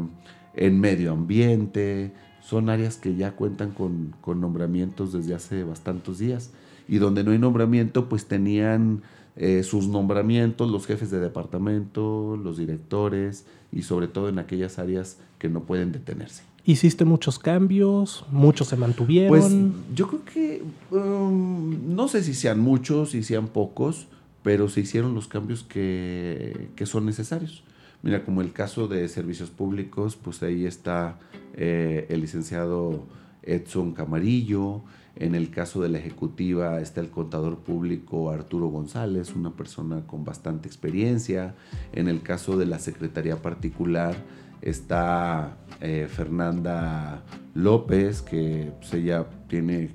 en 0.55 0.79
medio 0.79 1.11
ambiente. 1.11 2.15
Son 2.41 2.67
áreas 2.67 2.97
que 2.97 3.15
ya 3.15 3.35
cuentan 3.35 3.71
con, 3.71 4.15
con 4.21 4.41
nombramientos 4.41 5.13
desde 5.13 5.35
hace 5.35 5.63
bastantes 5.63 6.17
días 6.17 6.51
y 6.87 6.97
donde 6.97 7.23
no 7.23 7.31
hay 7.31 7.37
nombramiento, 7.37 8.09
pues 8.09 8.25
tenían 8.25 9.03
eh, 9.38 9.63
sus 9.63 9.88
nombramientos 9.88 10.70
los 10.70 10.86
jefes 10.88 11.12
de 11.12 11.20
departamento, 11.20 12.38
los 12.41 12.58
directores 12.58 13.46
y 13.72 13.84
sobre 13.84 14.08
todo 14.08 14.29
en 14.29 14.39
aquellas 14.39 14.79
áreas 14.79 15.17
que 15.38 15.48
no 15.48 15.62
pueden 15.62 15.91
detenerse. 15.91 16.44
¿Hiciste 16.65 17.06
muchos 17.06 17.39
cambios? 17.39 18.25
¿Muchos 18.32 18.67
se 18.67 18.75
mantuvieron? 18.75 19.29
Pues 19.29 19.96
yo 19.96 20.08
creo 20.08 20.25
que 20.25 20.63
um, 20.91 21.96
no 21.96 22.08
sé 22.08 22.24
si 22.24 22.34
sean 22.34 22.60
muchos, 22.60 23.12
si 23.12 23.24
sean 23.24 23.48
pocos, 23.48 24.08
pero 24.44 24.67
se 24.70 24.82
hicieron 24.82 25.13
los 25.13 25.27
cambios 25.27 25.63
que, 25.63 26.70
que, 26.75 26.86
son 26.86 27.06
necesarios. 27.06 27.63
Mira, 28.01 28.25
como 28.25 28.41
el 28.41 28.51
caso 28.51 28.88
de 28.88 29.08
servicios 29.08 29.50
públicos, 29.50 30.17
pues 30.22 30.44
ahí 30.44 30.65
está 30.65 31.20
eh, 31.53 32.06
el 32.10 32.22
licenciado 32.22 33.06
Edson 33.44 33.94
Camarillo, 33.94 34.82
en 35.19 35.36
el 35.36 35.50
caso 35.50 35.81
de 35.81 35.89
la 35.89 35.97
ejecutiva 35.97 36.79
está 36.79 37.01
el 37.01 37.09
contador 37.09 37.57
público 37.57 38.29
Arturo 38.29 38.67
González, 38.67 39.33
una 39.36 39.51
persona 39.51 40.05
con 40.05 40.24
bastante 40.24 40.67
experiencia. 40.67 41.55
En 41.93 42.07
el 42.07 42.21
caso 42.21 42.57
de 42.57 42.67
la 42.67 42.77
secretaría 42.77 43.41
particular 43.41 44.15
está 44.62 45.57
eh, 45.81 46.07
Fernanda 46.09 47.24
López, 47.55 48.21
que 48.21 48.71
pues, 48.79 48.93
ella 48.93 49.25
tiene 49.47 49.89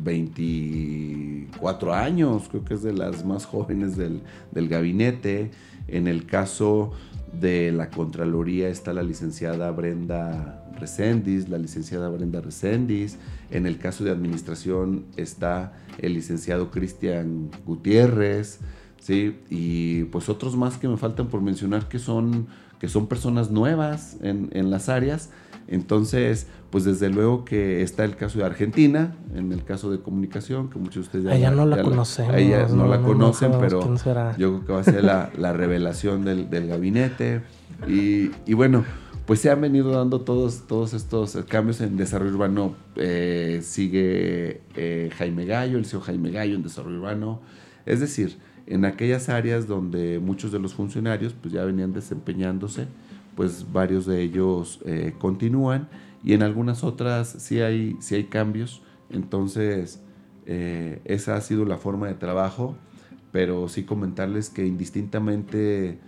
24 0.00 1.94
años, 1.94 2.48
creo 2.48 2.64
que 2.64 2.74
es 2.74 2.82
de 2.82 2.92
las 2.92 3.24
más 3.24 3.46
jóvenes 3.46 3.96
del, 3.96 4.22
del 4.50 4.68
gabinete. 4.68 5.50
En 5.86 6.06
el 6.06 6.26
caso 6.26 6.92
De 7.32 7.72
la 7.72 7.90
Contraloría 7.90 8.68
está 8.68 8.92
la 8.92 9.02
licenciada 9.02 9.70
Brenda 9.70 10.67
Recendis, 10.78 11.48
la 11.48 11.58
licenciada 11.58 12.08
Brenda 12.08 12.40
Recendis. 12.40 13.18
En 13.50 13.66
el 13.66 13.78
caso 13.78 14.04
de 14.04 14.10
administración 14.10 15.04
está 15.16 15.72
el 15.98 16.14
licenciado 16.14 16.70
Cristian 16.70 17.50
Gutiérrez, 17.66 18.60
¿sí? 19.00 19.38
Y 19.50 20.04
pues 20.04 20.28
otros 20.28 20.56
más 20.56 20.78
que 20.78 20.88
me 20.88 20.96
faltan 20.96 21.28
por 21.28 21.40
mencionar 21.40 21.88
que 21.88 21.98
son, 21.98 22.46
que 22.80 22.88
son 22.88 23.06
personas 23.06 23.50
nuevas 23.50 24.16
en, 24.22 24.50
en 24.52 24.70
las 24.70 24.88
áreas. 24.88 25.30
Entonces, 25.70 26.46
pues 26.70 26.84
desde 26.84 27.10
luego 27.10 27.44
que 27.44 27.82
está 27.82 28.04
el 28.04 28.16
caso 28.16 28.38
de 28.38 28.44
Argentina, 28.46 29.14
en 29.34 29.52
el 29.52 29.64
caso 29.64 29.90
de 29.90 30.00
comunicación, 30.00 30.70
que 30.70 30.78
muchos 30.78 30.94
de 30.94 31.00
ustedes 31.00 31.24
ya, 31.24 31.34
ella 31.34 31.50
no 31.50 31.66
la, 31.66 31.82
conocemos. 31.82 32.34
Ella 32.36 32.66
no, 32.68 32.86
la 32.86 33.00
conocen, 33.00 33.52
pero 33.60 33.80
yo 34.38 34.60
creo 34.60 34.64
que 34.64 34.72
va 34.72 34.80
a 34.80 34.84
ser 34.84 35.04
la, 35.04 35.30
la 35.36 35.52
revelación 35.52 36.24
del, 36.24 36.48
del 36.48 36.68
gabinete. 36.68 37.42
Y, 37.86 38.30
y, 38.46 38.54
bueno, 38.54 38.84
pues 39.28 39.40
se 39.40 39.50
han 39.50 39.60
venido 39.60 39.90
dando 39.90 40.22
todos, 40.22 40.66
todos 40.66 40.94
estos 40.94 41.36
cambios 41.50 41.82
en 41.82 41.98
desarrollo 41.98 42.32
urbano. 42.32 42.76
Eh, 42.96 43.60
sigue 43.62 44.62
eh, 44.74 45.10
Jaime 45.18 45.44
Gallo, 45.44 45.76
el 45.76 45.84
CEO 45.84 46.00
Jaime 46.00 46.30
Gallo 46.30 46.54
en 46.54 46.62
desarrollo 46.62 46.96
urbano. 46.96 47.42
Es 47.84 48.00
decir, 48.00 48.38
en 48.66 48.86
aquellas 48.86 49.28
áreas 49.28 49.66
donde 49.66 50.18
muchos 50.18 50.50
de 50.50 50.58
los 50.58 50.72
funcionarios 50.72 51.34
pues 51.34 51.52
ya 51.52 51.62
venían 51.66 51.92
desempeñándose, 51.92 52.86
pues 53.36 53.70
varios 53.70 54.06
de 54.06 54.22
ellos 54.22 54.80
eh, 54.86 55.12
continúan 55.18 55.90
y 56.24 56.32
en 56.32 56.42
algunas 56.42 56.82
otras 56.82 57.28
sí 57.28 57.60
hay, 57.60 57.98
sí 58.00 58.14
hay 58.14 58.24
cambios. 58.24 58.80
Entonces, 59.10 60.00
esa 60.46 61.36
ha 61.36 61.40
sido 61.42 61.66
la 61.66 61.76
forma 61.76 62.06
de 62.06 62.14
trabajo, 62.14 62.78
pero 63.30 63.68
sí 63.68 63.82
comentarles 63.82 64.48
que 64.48 64.64
indistintamente 64.64 65.98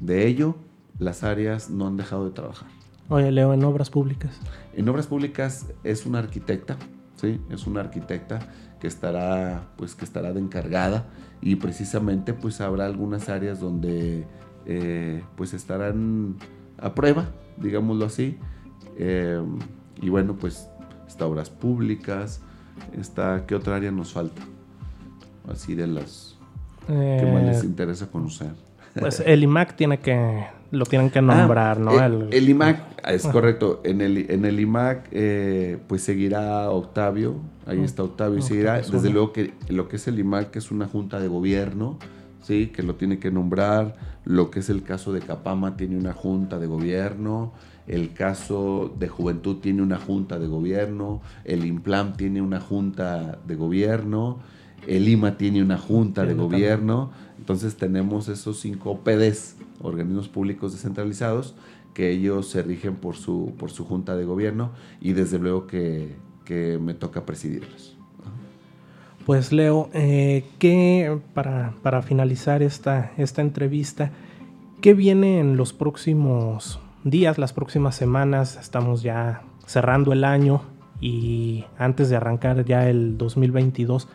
de 0.00 0.26
ello, 0.26 0.56
las 0.98 1.22
áreas 1.22 1.70
no 1.70 1.86
han 1.86 1.96
dejado 1.96 2.24
de 2.24 2.30
trabajar. 2.30 2.68
Oye, 3.08 3.30
Leo, 3.30 3.52
en 3.54 3.62
obras 3.64 3.90
públicas. 3.90 4.40
En 4.74 4.88
obras 4.88 5.06
públicas 5.06 5.66
es 5.84 6.06
una 6.06 6.18
arquitecta, 6.18 6.76
sí, 7.16 7.40
es 7.50 7.66
una 7.66 7.80
arquitecta 7.80 8.40
que 8.80 8.88
estará, 8.88 9.68
pues, 9.76 9.94
que 9.94 10.04
estará 10.04 10.32
de 10.32 10.40
encargada 10.40 11.06
y 11.40 11.56
precisamente, 11.56 12.34
pues, 12.34 12.60
habrá 12.60 12.86
algunas 12.86 13.28
áreas 13.28 13.60
donde, 13.60 14.26
eh, 14.66 15.22
pues, 15.36 15.54
estarán 15.54 16.36
a 16.78 16.94
prueba, 16.94 17.26
digámoslo 17.56 18.06
así. 18.06 18.38
Eh, 18.98 19.40
y 20.02 20.08
bueno, 20.08 20.34
pues, 20.34 20.68
está 21.06 21.26
obras 21.26 21.48
públicas, 21.48 22.42
está, 22.98 23.44
¿qué 23.46 23.54
otra 23.54 23.76
área 23.76 23.90
nos 23.90 24.12
falta? 24.12 24.42
Así 25.48 25.74
de 25.74 25.86
las 25.86 26.36
que 26.86 27.30
más 27.32 27.42
les 27.44 27.62
eh, 27.62 27.66
interesa 27.66 28.10
conocer. 28.10 28.52
Pues 28.98 29.20
el 29.24 29.42
IMAC 29.42 29.76
tiene 29.76 29.98
que 29.98 30.46
lo 30.70 30.84
tienen 30.84 31.10
que 31.10 31.22
nombrar, 31.22 31.78
¿no? 31.78 31.92
Eh, 32.00 32.28
el, 32.32 32.48
IMAC, 32.48 33.06
es 33.06 33.26
correcto. 33.26 33.80
En 33.84 34.00
el, 34.00 34.30
en 34.30 34.44
el 34.44 34.60
IMAC, 34.60 35.08
eh, 35.12 35.78
pues 35.86 36.02
seguirá 36.02 36.70
Octavio. 36.70 37.36
Ahí 37.66 37.82
está 37.82 38.02
Octavio 38.02 38.38
y 38.38 38.42
seguirá. 38.42 38.80
Desde 38.80 39.10
luego 39.10 39.32
que 39.32 39.52
lo 39.68 39.88
que 39.88 39.96
es 39.96 40.08
el 40.08 40.18
IMAC 40.18 40.56
es 40.56 40.70
una 40.70 40.86
junta 40.86 41.20
de 41.20 41.28
gobierno, 41.28 41.98
¿sí? 42.42 42.68
Que 42.68 42.82
lo 42.82 42.94
tiene 42.94 43.18
que 43.18 43.30
nombrar. 43.30 43.96
Lo 44.24 44.50
que 44.50 44.60
es 44.60 44.70
el 44.70 44.82
caso 44.82 45.12
de 45.12 45.20
Capama 45.20 45.76
tiene 45.76 45.96
una 45.96 46.12
junta 46.12 46.58
de 46.58 46.66
gobierno. 46.66 47.52
El 47.86 48.12
caso 48.12 48.92
de 48.98 49.06
Juventud 49.06 49.58
tiene 49.58 49.82
una 49.82 49.98
junta 49.98 50.38
de 50.38 50.48
gobierno. 50.48 51.22
El 51.44 51.64
IMPLAM 51.64 52.16
tiene 52.16 52.42
una 52.42 52.60
junta 52.60 53.38
de 53.46 53.54
gobierno. 53.54 54.40
El 54.86 55.08
IMA 55.08 55.36
tiene 55.36 55.62
una 55.62 55.78
junta 55.78 56.24
de 56.24 56.34
gobierno. 56.34 57.10
Entonces 57.38 57.76
tenemos 57.76 58.28
esos 58.28 58.60
cinco 58.60 59.00
PDs 59.00 59.56
organismos 59.80 60.28
públicos 60.28 60.72
descentralizados, 60.72 61.54
que 61.94 62.10
ellos 62.10 62.48
se 62.48 62.62
rigen 62.62 62.96
por 62.96 63.16
su, 63.16 63.54
por 63.58 63.70
su 63.70 63.84
junta 63.84 64.16
de 64.16 64.24
gobierno 64.24 64.72
y 65.00 65.12
desde 65.12 65.38
luego 65.38 65.66
que, 65.66 66.14
me 66.80 66.94
toca 66.94 67.26
presidirlos. 67.26 67.96
Pues 69.24 69.50
Leo, 69.52 69.90
eh, 69.92 70.44
¿qué, 70.60 71.18
para, 71.34 71.74
para, 71.82 72.02
finalizar 72.02 72.62
esta, 72.62 73.10
esta 73.16 73.42
entrevista, 73.42 74.12
¿qué 74.80 74.94
viene 74.94 75.40
en 75.40 75.56
los 75.56 75.72
próximos 75.72 76.78
días, 77.02 77.36
las 77.38 77.52
próximas 77.52 77.96
semanas? 77.96 78.56
Estamos 78.60 79.02
ya 79.02 79.42
cerrando 79.66 80.12
el 80.12 80.22
año 80.22 80.62
y 81.00 81.64
antes 81.78 82.08
de 82.08 82.16
arrancar 82.16 82.64
ya 82.64 82.88
el 82.88 83.18
2022, 83.18 84.08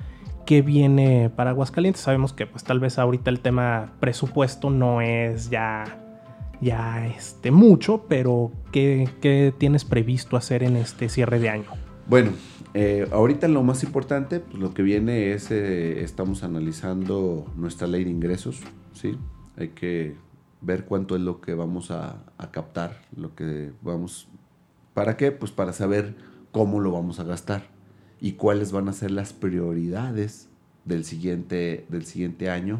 qué 0.45 0.61
viene 0.61 1.31
para 1.35 1.51
Aguascalientes. 1.51 2.01
Sabemos 2.01 2.33
que 2.33 2.47
pues 2.47 2.63
tal 2.63 2.79
vez 2.79 2.99
ahorita 2.99 3.29
el 3.29 3.39
tema 3.39 3.93
presupuesto 3.99 4.69
no 4.69 5.01
es 5.01 5.49
ya, 5.49 5.83
ya 6.61 7.07
este, 7.07 7.51
mucho, 7.51 8.05
pero 8.07 8.51
¿qué, 8.71 9.53
tienes 9.57 9.85
previsto 9.85 10.37
hacer 10.37 10.63
en 10.63 10.75
este 10.75 11.09
cierre 11.09 11.39
de 11.39 11.49
año? 11.49 11.69
Bueno, 12.07 12.31
eh, 12.73 13.07
ahorita 13.11 13.47
lo 13.47 13.63
más 13.63 13.83
importante, 13.83 14.39
pues, 14.39 14.59
lo 14.59 14.73
que 14.73 14.81
viene 14.81 15.33
es, 15.33 15.51
eh, 15.51 16.03
estamos 16.03 16.43
analizando 16.43 17.45
nuestra 17.55 17.87
ley 17.87 18.03
de 18.03 18.09
ingresos, 18.09 18.61
¿sí? 18.93 19.17
Hay 19.57 19.69
que 19.69 20.15
ver 20.61 20.85
cuánto 20.85 21.15
es 21.15 21.21
lo 21.21 21.41
que 21.41 21.53
vamos 21.53 21.91
a, 21.91 22.23
a 22.37 22.51
captar, 22.51 23.01
lo 23.15 23.35
que 23.35 23.71
vamos... 23.81 24.27
¿Para 24.93 25.15
qué? 25.15 25.31
Pues 25.31 25.51
para 25.51 25.71
saber 25.71 26.15
cómo 26.51 26.81
lo 26.81 26.91
vamos 26.91 27.19
a 27.19 27.23
gastar 27.23 27.80
y 28.21 28.33
cuáles 28.33 28.71
van 28.71 28.87
a 28.87 28.93
ser 28.93 29.11
las 29.11 29.33
prioridades 29.33 30.47
del 30.85 31.03
siguiente, 31.03 31.85
del 31.89 32.05
siguiente 32.05 32.49
año, 32.49 32.79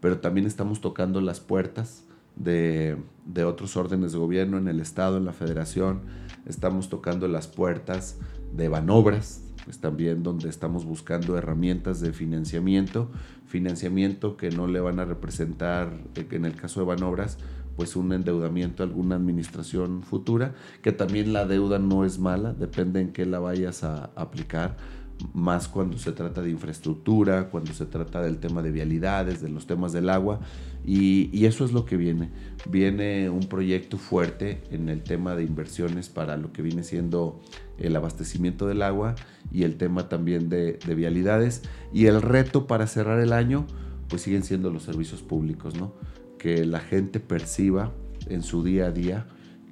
pero 0.00 0.18
también 0.18 0.46
estamos 0.46 0.80
tocando 0.80 1.20
las 1.20 1.40
puertas 1.40 2.04
de, 2.36 2.96
de, 3.24 3.44
otros 3.44 3.76
órdenes 3.76 4.12
de 4.12 4.18
gobierno 4.18 4.58
en 4.58 4.66
el 4.68 4.80
Estado, 4.80 5.16
en 5.16 5.24
la 5.24 5.32
Federación, 5.32 6.00
estamos 6.46 6.88
tocando 6.88 7.28
las 7.28 7.46
puertas 7.46 8.18
de 8.54 8.68
Banobras, 8.68 9.42
pues 9.64 9.78
también 9.78 10.22
donde 10.22 10.48
estamos 10.48 10.84
buscando 10.84 11.36
herramientas 11.36 12.00
de 12.00 12.12
financiamiento, 12.12 13.10
financiamiento 13.46 14.36
que 14.36 14.50
no 14.50 14.66
le 14.66 14.80
van 14.80 14.98
a 14.98 15.04
representar, 15.04 15.92
eh, 16.16 16.26
en 16.30 16.44
el 16.44 16.56
caso 16.56 16.80
de 16.80 16.86
Banobras, 16.86 17.38
pues 17.80 17.96
un 17.96 18.12
endeudamiento 18.12 18.82
a 18.82 18.86
alguna 18.86 19.16
administración 19.16 20.02
futura, 20.02 20.52
que 20.82 20.92
también 20.92 21.32
la 21.32 21.46
deuda 21.46 21.78
no 21.78 22.04
es 22.04 22.18
mala, 22.18 22.52
depende 22.52 23.00
en 23.00 23.10
qué 23.10 23.24
la 23.24 23.38
vayas 23.38 23.84
a 23.84 24.10
aplicar, 24.16 24.76
más 25.32 25.66
cuando 25.66 25.96
se 25.96 26.12
trata 26.12 26.42
de 26.42 26.50
infraestructura, 26.50 27.48
cuando 27.48 27.72
se 27.72 27.86
trata 27.86 28.20
del 28.20 28.36
tema 28.36 28.60
de 28.60 28.70
vialidades, 28.70 29.40
de 29.40 29.48
los 29.48 29.66
temas 29.66 29.94
del 29.94 30.10
agua, 30.10 30.40
y, 30.84 31.46
eso 31.46 31.64
es 31.64 31.72
lo 31.72 31.86
que 31.86 31.96
viene. 31.96 32.28
Viene 32.68 33.30
un 33.30 33.48
proyecto 33.48 33.96
fuerte 33.96 34.60
en 34.70 34.90
el 34.90 35.02
tema 35.02 35.34
de 35.34 35.44
inversiones 35.44 36.10
para 36.10 36.36
lo 36.36 36.52
que 36.52 36.60
viene 36.60 36.82
siendo 36.82 37.40
el 37.78 37.96
abastecimiento 37.96 38.66
del 38.66 38.82
agua 38.82 39.14
y 39.50 39.62
el 39.62 39.78
tema 39.78 40.10
también 40.10 40.50
de, 40.50 40.74
de 40.74 40.94
vialidades, 40.94 41.62
y 41.94 42.04
el 42.04 42.20
reto 42.20 42.66
para 42.66 42.86
cerrar 42.86 43.20
el 43.20 43.32
año, 43.32 43.66
pues 44.10 44.20
siguen 44.20 44.42
siendo 44.42 44.70
los 44.70 44.82
servicios 44.82 45.22
públicos, 45.22 45.76
¿no? 45.76 45.94
Que 46.40 46.64
la 46.64 46.80
gente 46.80 47.20
perciba 47.20 47.92
en 48.26 48.42
su 48.42 48.64
día 48.64 48.86
a 48.86 48.90
día 48.92 49.26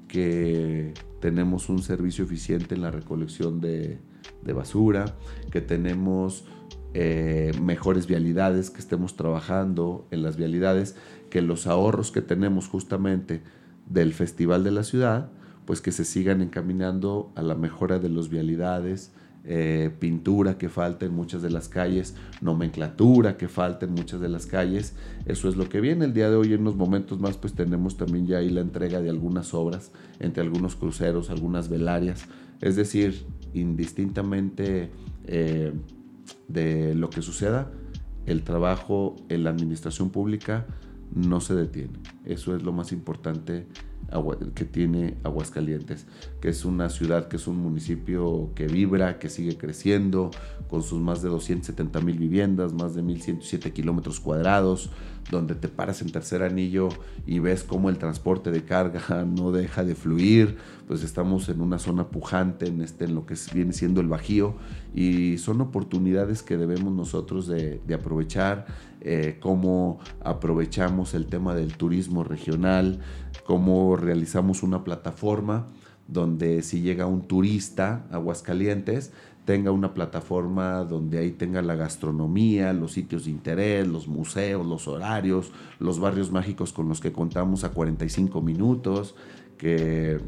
que 0.06 0.92
tenemos 1.18 1.70
un 1.70 1.82
servicio 1.82 2.24
eficiente 2.24 2.74
en 2.74 2.82
la 2.82 2.90
recolección 2.90 3.62
de, 3.62 3.98
basura, 4.42 5.16
que 5.50 5.62
tenemos 5.62 6.44
eh, 6.92 7.52
mejores 7.62 8.06
vialidades, 8.06 8.68
que 8.68 8.80
estemos 8.80 9.16
trabajando 9.16 10.06
en 10.10 10.22
las 10.22 10.36
vialidades, 10.36 10.94
que 11.30 11.40
los 11.40 11.66
ahorros 11.66 12.12
que 12.12 12.20
tenemos 12.20 12.68
justamente 12.68 13.42
del 13.86 14.12
Festival 14.12 14.62
de 14.62 14.70
la 14.70 14.84
Ciudad, 14.84 15.30
pues 15.64 15.80
que 15.80 15.90
se 15.90 16.04
sigan 16.04 16.42
encaminando 16.42 17.32
a 17.34 17.40
la 17.40 17.54
mejora 17.54 17.98
de 17.98 18.10
las 18.10 18.28
vialidades, 18.28 19.12
eh, 19.44 19.90
pintura 19.98 20.58
que 20.58 20.68
falta 20.68 21.06
en 21.06 21.14
muchas 21.14 21.42
de 21.42 21.50
las 21.50 21.68
calles, 21.68 22.14
nomenclatura 22.40 23.36
que 23.36 23.48
falta 23.48 23.86
en 23.86 23.92
muchas 23.92 24.20
de 24.20 24.28
las 24.28 24.46
calles. 24.46 24.94
Eso 25.26 25.48
es 25.48 25.56
lo 25.56 25.68
que 25.68 25.80
viene 25.80 26.04
el 26.04 26.12
día 26.12 26.28
de 26.28 26.36
hoy. 26.36 26.52
En 26.52 26.60
unos 26.62 26.76
momentos 26.76 27.18
más, 27.20 27.36
pues 27.36 27.54
tenemos 27.54 27.96
también 27.96 28.26
ya 28.26 28.38
ahí 28.38 28.50
la 28.50 28.60
entrega 28.60 29.00
de 29.00 29.10
algunas 29.10 29.54
obras, 29.54 29.92
entre 30.20 30.42
algunos 30.42 30.76
cruceros, 30.76 31.30
algunas 31.30 31.68
velarias. 31.68 32.26
Es 32.60 32.76
decir, 32.76 33.24
indistintamente 33.54 34.90
eh, 35.26 35.72
de 36.48 36.94
lo 36.94 37.08
que 37.10 37.22
suceda, 37.22 37.70
el 38.26 38.42
trabajo 38.42 39.16
en 39.28 39.44
la 39.44 39.50
administración 39.50 40.10
pública 40.10 40.66
no 41.14 41.40
se 41.40 41.54
detiene. 41.54 41.98
Eso 42.24 42.54
es 42.54 42.62
lo 42.62 42.72
más 42.72 42.92
importante 42.92 43.66
que 44.54 44.64
tiene 44.64 45.16
Aguascalientes, 45.22 46.06
que 46.40 46.48
es 46.48 46.64
una 46.64 46.88
ciudad, 46.88 47.28
que 47.28 47.36
es 47.36 47.46
un 47.46 47.58
municipio 47.58 48.50
que 48.54 48.66
vibra, 48.66 49.18
que 49.18 49.28
sigue 49.28 49.56
creciendo, 49.56 50.30
con 50.68 50.82
sus 50.82 51.00
más 51.00 51.22
de 51.22 51.28
270 51.28 52.00
mil 52.00 52.18
viviendas, 52.18 52.72
más 52.72 52.94
de 52.94 53.02
1.107 53.02 53.72
kilómetros 53.72 54.20
cuadrados, 54.20 54.90
donde 55.30 55.54
te 55.54 55.68
paras 55.68 56.00
en 56.02 56.10
tercer 56.10 56.42
anillo 56.42 56.88
y 57.26 57.38
ves 57.38 57.62
cómo 57.62 57.90
el 57.90 57.98
transporte 57.98 58.50
de 58.50 58.64
carga 58.64 59.24
no 59.26 59.52
deja 59.52 59.84
de 59.84 59.94
fluir, 59.94 60.56
pues 60.86 61.02
estamos 61.02 61.48
en 61.48 61.60
una 61.60 61.78
zona 61.78 62.08
pujante 62.08 62.66
en, 62.66 62.80
este, 62.80 63.04
en 63.04 63.14
lo 63.14 63.26
que 63.26 63.34
viene 63.52 63.72
siendo 63.72 64.00
el 64.00 64.08
Bajío 64.08 64.56
y 64.94 65.38
son 65.38 65.60
oportunidades 65.60 66.42
que 66.42 66.56
debemos 66.56 66.92
nosotros 66.92 67.46
de, 67.46 67.80
aprovechar, 67.94 68.66
eh, 69.00 69.38
cómo 69.40 69.98
aprovechamos 70.20 71.14
el 71.14 71.26
tema 71.26 71.54
del 71.54 71.76
turismo 71.76 72.24
regional, 72.24 73.00
cómo 73.44 73.96
realizamos 73.96 74.62
una 74.62 74.84
plataforma 74.84 75.66
donde 76.06 76.62
si 76.62 76.80
llega 76.80 77.06
un 77.06 77.22
turista 77.22 78.06
a 78.10 78.16
Aguascalientes, 78.16 79.12
tenga 79.44 79.70
una 79.70 79.94
plataforma 79.94 80.84
donde 80.84 81.18
ahí 81.18 81.30
tenga 81.30 81.62
la 81.62 81.74
gastronomía, 81.74 82.72
los 82.72 82.92
sitios 82.92 83.24
de 83.24 83.30
interés, 83.30 83.86
los 83.86 84.06
museos, 84.06 84.66
los 84.66 84.88
horarios, 84.88 85.52
los 85.78 86.00
barrios 86.00 86.30
mágicos 86.30 86.72
con 86.72 86.88
los 86.88 87.00
que 87.00 87.12
contamos 87.12 87.64
a 87.64 87.70
45 87.70 88.42
minutos, 88.42 89.14
que 89.56 90.18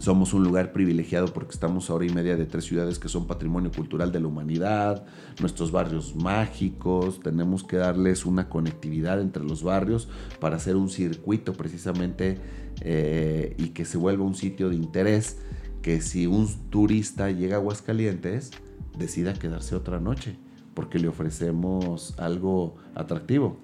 somos 0.00 0.32
un 0.32 0.42
lugar 0.42 0.72
privilegiado 0.72 1.26
porque 1.26 1.52
estamos 1.52 1.90
a 1.90 1.94
hora 1.94 2.06
y 2.06 2.08
media 2.08 2.34
de 2.34 2.46
tres 2.46 2.64
ciudades 2.64 2.98
que 2.98 3.10
son 3.10 3.26
patrimonio 3.26 3.70
cultural 3.70 4.10
de 4.10 4.18
la 4.18 4.28
humanidad, 4.28 5.04
nuestros 5.40 5.70
barrios 5.72 6.16
mágicos, 6.16 7.20
tenemos 7.20 7.64
que 7.64 7.76
darles 7.76 8.24
una 8.24 8.48
conectividad 8.48 9.20
entre 9.20 9.44
los 9.44 9.62
barrios 9.62 10.08
para 10.40 10.56
hacer 10.56 10.76
un 10.76 10.88
circuito 10.88 11.52
precisamente 11.52 12.38
eh, 12.80 13.54
y 13.58 13.68
que 13.68 13.84
se 13.84 13.98
vuelva 13.98 14.24
un 14.24 14.34
sitio 14.34 14.70
de 14.70 14.76
interés 14.76 15.36
que 15.82 16.00
si 16.00 16.26
un 16.26 16.48
turista 16.70 17.30
llega 17.30 17.56
a 17.56 17.58
Aguascalientes, 17.58 18.52
decida 18.98 19.34
quedarse 19.34 19.74
otra 19.74 20.00
noche, 20.00 20.36
porque 20.72 20.98
le 20.98 21.08
ofrecemos 21.08 22.18
algo 22.18 22.76
atractivo. 22.94 23.58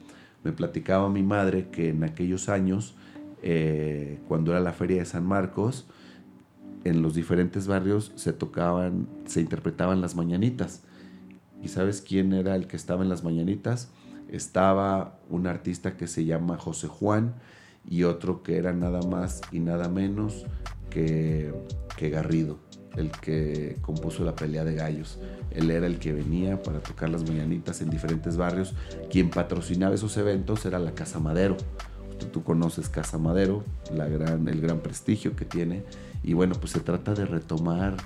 Me 0.44 0.52
platicaba 0.52 1.08
mi 1.08 1.22
madre 1.22 1.70
que 1.70 1.88
en 1.88 2.04
aquellos 2.04 2.50
años, 2.50 2.94
eh, 3.42 4.18
cuando 4.28 4.50
era 4.50 4.60
la 4.60 4.74
feria 4.74 4.98
de 4.98 5.06
San 5.06 5.24
Marcos, 5.24 5.86
en 6.88 7.02
los 7.02 7.14
diferentes 7.14 7.66
barrios 7.66 8.12
se 8.14 8.32
tocaban, 8.32 9.08
se 9.26 9.40
interpretaban 9.40 10.00
las 10.00 10.14
mañanitas. 10.14 10.82
¿Y 11.62 11.68
sabes 11.68 12.00
quién 12.00 12.32
era 12.32 12.54
el 12.54 12.66
que 12.66 12.76
estaba 12.76 13.02
en 13.02 13.08
las 13.08 13.24
mañanitas? 13.24 13.90
Estaba 14.28 15.18
un 15.28 15.46
artista 15.46 15.96
que 15.96 16.06
se 16.06 16.24
llama 16.24 16.58
José 16.58 16.88
Juan 16.88 17.34
y 17.88 18.04
otro 18.04 18.42
que 18.42 18.56
era 18.56 18.72
nada 18.72 19.00
más 19.02 19.40
y 19.52 19.60
nada 19.60 19.88
menos 19.88 20.44
que, 20.90 21.52
Garrido, 22.10 22.58
el 22.96 23.10
que 23.10 23.78
compuso 23.80 24.24
la 24.24 24.34
pelea 24.34 24.64
de 24.64 24.74
gallos. 24.74 25.18
Él 25.50 25.70
era 25.70 25.86
el 25.86 25.98
que 25.98 26.12
venía 26.12 26.62
para 26.62 26.80
tocar 26.80 27.08
las 27.08 27.28
mañanitas 27.28 27.80
en 27.80 27.90
diferentes 27.90 28.36
barrios. 28.36 28.74
Quien 29.10 29.30
patrocinaba 29.30 29.94
esos 29.94 30.16
eventos 30.16 30.64
era 30.66 30.78
la 30.78 30.92
Casa 30.92 31.18
Madero. 31.18 31.56
Tú, 32.32 32.42
conoces 32.42 32.88
Casa 32.88 33.18
Madero, 33.18 33.64
la 33.94 34.06
gran, 34.06 34.48
el 34.48 34.60
gran 34.60 34.80
prestigio 34.80 35.36
que 35.36 35.44
tiene. 35.44 35.82
Y 36.22 36.34
bueno, 36.34 36.54
pues 36.58 36.72
se 36.72 36.80
trata 36.80 37.14
de 37.14 37.24
retomar, 37.24 37.96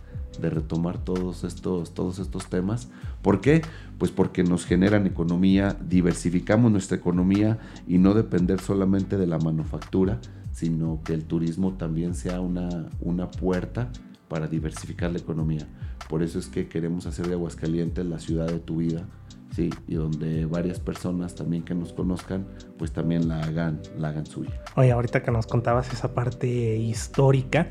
de 0.40 0.50
retomar 0.50 0.98
todos 0.98 1.44
estos, 1.44 1.94
todos 1.94 2.18
estos 2.18 2.46
temas. 2.46 2.88
¿Por 3.22 3.40
qué? 3.40 3.62
Pues 3.98 4.10
porque 4.10 4.42
nos 4.42 4.66
generan 4.66 5.06
economía, 5.06 5.76
diversificamos 5.88 6.70
nuestra 6.72 6.96
economía 6.96 7.58
y 7.86 7.98
no 7.98 8.14
depender 8.14 8.60
solamente 8.60 9.16
de 9.16 9.26
la 9.26 9.38
manufactura, 9.38 10.20
sino 10.52 11.00
que 11.04 11.14
el 11.14 11.24
turismo 11.24 11.74
también 11.74 12.14
sea 12.14 12.40
una, 12.40 12.88
una 13.00 13.30
puerta 13.30 13.90
para 14.28 14.46
diversificar 14.46 15.10
la 15.10 15.18
economía. 15.18 15.66
Por 16.08 16.22
eso 16.22 16.38
es 16.38 16.48
que 16.48 16.68
queremos 16.68 17.06
hacer 17.06 17.28
de 17.28 17.34
Aguascalientes 17.34 18.04
la 18.04 18.18
ciudad 18.18 18.46
de 18.46 18.58
tu 18.58 18.78
vida, 18.78 19.06
¿sí? 19.54 19.70
Y 19.86 19.94
donde 19.94 20.46
varias 20.46 20.80
personas 20.80 21.34
también 21.34 21.62
que 21.62 21.74
nos 21.74 21.92
conozcan, 21.92 22.46
pues 22.78 22.92
también 22.92 23.28
la 23.28 23.40
hagan, 23.40 23.80
la 23.98 24.08
hagan 24.08 24.26
suya. 24.26 24.62
Oye, 24.76 24.92
ahorita 24.92 25.22
que 25.22 25.30
nos 25.30 25.46
contabas 25.46 25.92
esa 25.92 26.14
parte 26.14 26.76
histórica, 26.76 27.68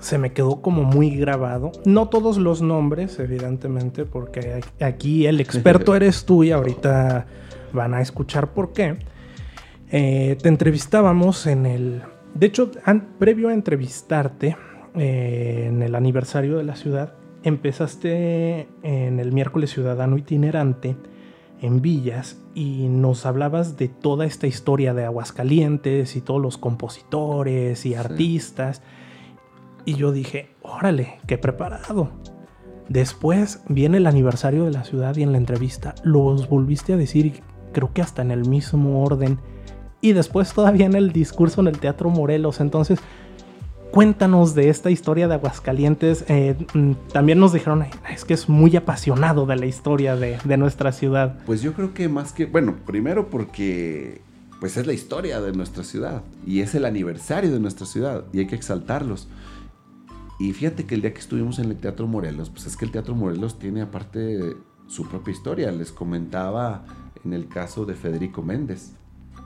se 0.00 0.18
me 0.18 0.32
quedó 0.32 0.62
como 0.62 0.82
muy 0.82 1.10
grabado. 1.16 1.72
No 1.84 2.08
todos 2.08 2.38
los 2.38 2.62
nombres, 2.62 3.18
evidentemente, 3.18 4.04
porque 4.04 4.60
aquí 4.80 5.26
el 5.26 5.40
experto 5.40 5.94
eres 5.96 6.24
tú 6.24 6.42
y 6.44 6.50
ahorita 6.50 7.26
van 7.72 7.94
a 7.94 8.00
escuchar 8.00 8.52
por 8.52 8.72
qué. 8.72 8.96
Eh, 9.90 10.36
te 10.42 10.48
entrevistábamos 10.48 11.46
en 11.46 11.66
el... 11.66 12.02
De 12.34 12.46
hecho, 12.46 12.70
previo 13.18 13.48
a 13.48 13.52
entrevistarte, 13.52 14.56
eh, 14.94 15.66
en 15.68 15.82
el 15.82 15.94
aniversario 15.94 16.56
de 16.56 16.64
la 16.64 16.76
ciudad, 16.76 17.14
empezaste 17.42 18.68
en 18.82 19.20
el 19.20 19.32
miércoles 19.32 19.70
ciudadano 19.70 20.18
itinerante 20.18 20.96
en 21.60 21.82
Villas 21.82 22.38
y 22.54 22.88
nos 22.88 23.26
hablabas 23.26 23.76
de 23.76 23.88
toda 23.88 24.24
esta 24.24 24.46
historia 24.46 24.94
de 24.94 25.04
Aguascalientes 25.04 26.16
y 26.16 26.20
todos 26.20 26.40
los 26.40 26.58
compositores 26.58 27.84
y 27.86 27.94
artistas. 27.94 28.82
Y 29.84 29.94
yo 29.94 30.12
dije, 30.12 30.50
órale, 30.62 31.18
qué 31.26 31.38
preparado. 31.38 32.10
Después 32.88 33.62
viene 33.68 33.98
el 33.98 34.06
aniversario 34.06 34.64
de 34.64 34.72
la 34.72 34.84
ciudad 34.84 35.16
y 35.16 35.22
en 35.22 35.32
la 35.32 35.38
entrevista 35.38 35.94
los 36.02 36.48
volviste 36.48 36.94
a 36.94 36.96
decir, 36.96 37.42
creo 37.72 37.92
que 37.92 38.02
hasta 38.02 38.22
en 38.22 38.30
el 38.30 38.48
mismo 38.48 39.02
orden 39.04 39.38
y 40.00 40.12
después 40.12 40.52
todavía 40.52 40.86
en 40.86 40.94
el 40.94 41.12
discurso 41.12 41.60
en 41.60 41.68
el 41.68 41.78
Teatro 41.78 42.10
Morelos. 42.10 42.60
Entonces, 42.60 43.00
cuéntanos 43.90 44.54
de 44.54 44.68
esta 44.68 44.90
historia 44.90 45.28
de 45.28 45.34
Aguascalientes. 45.34 46.24
Eh, 46.28 46.56
mm, 46.74 46.92
también 47.12 47.38
nos 47.38 47.52
dijeron, 47.52 47.84
es 48.12 48.24
que 48.24 48.34
es 48.34 48.48
muy 48.48 48.76
apasionado 48.76 49.46
de 49.46 49.56
la 49.56 49.66
historia 49.66 50.16
de, 50.16 50.38
nuestra 50.56 50.92
ciudad. 50.92 51.38
Pues 51.46 51.62
yo 51.62 51.72
creo 51.72 51.94
que 51.94 52.08
más 52.08 52.32
que, 52.32 52.46
bueno, 52.46 52.76
primero 52.86 53.30
porque 53.30 54.20
pues 54.60 54.76
es 54.76 54.86
la 54.86 54.92
historia 54.92 55.40
de 55.40 55.52
nuestra 55.52 55.84
ciudad 55.84 56.22
y 56.46 56.60
es 56.60 56.74
el 56.74 56.84
aniversario 56.84 57.50
de 57.50 57.60
nuestra 57.60 57.86
ciudad 57.86 58.24
y 58.32 58.40
hay 58.40 58.46
que 58.46 58.56
exaltarlos. 58.56 59.28
Y 60.38 60.52
fíjate 60.52 60.84
que 60.84 60.94
el 60.94 61.02
día 61.02 61.14
que 61.14 61.20
estuvimos 61.20 61.58
en 61.58 61.66
el 61.66 61.76
Teatro 61.76 62.06
Morelos, 62.06 62.50
pues 62.50 62.66
es 62.66 62.76
que 62.76 62.84
el 62.84 62.90
Teatro 62.90 63.14
Morelos 63.14 63.58
tiene 63.58 63.82
aparte 63.82 64.56
su 64.86 65.06
propia 65.08 65.32
historia. 65.32 65.70
Les 65.72 65.92
comentaba 65.92 66.84
en 67.24 67.32
el 67.32 67.48
caso 67.48 67.86
de 67.86 67.94
Federico 67.94 68.42
Méndez 68.42 68.92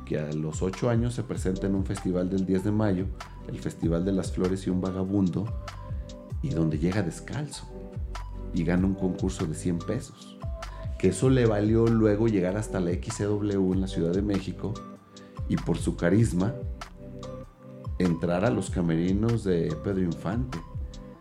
que 0.05 0.19
a 0.19 0.33
los 0.33 0.63
8 0.63 0.91
años 0.91 1.15
se 1.15 1.23
presenta 1.23 1.67
en 1.67 1.75
un 1.75 1.85
festival 1.85 2.31
del 2.31 2.47
10 2.47 2.65
de 2.65 2.73
mayo, 2.73 3.07
el 3.49 3.59
Festival 3.59 4.05
de 4.05 4.13
las 4.13 4.33
Flores 4.33 4.67
y 4.67 4.71
un 4.71 4.81
Vagabundo, 4.81 5.45
y 6.43 6.51
donde 6.51 6.79
llega 6.79 7.03
descalzo 7.03 7.67
y 8.53 8.65
gana 8.65 8.87
un 8.87 8.95
concurso 8.95 9.47
de 9.47 9.55
100 9.55 9.79
pesos. 9.79 10.39
Que 10.99 11.09
eso 11.09 11.31
le 11.31 11.47
valió 11.47 11.87
luego 11.87 12.29
llegar 12.29 12.57
hasta 12.57 12.81
la 12.81 12.93
XCW 12.93 13.73
en 13.73 13.81
la 13.81 13.89
Ciudad 13.89 14.13
de 14.13 14.23
México 14.23 14.75
y 15.49 15.57
por 15.57 15.77
su 15.79 15.97
carisma 15.97 16.55
entrar 17.99 18.45
a 18.45 18.51
los 18.51 18.71
camerinos 18.71 19.45
de 19.45 19.75
Pedro 19.83 20.03
Infante, 20.03 20.59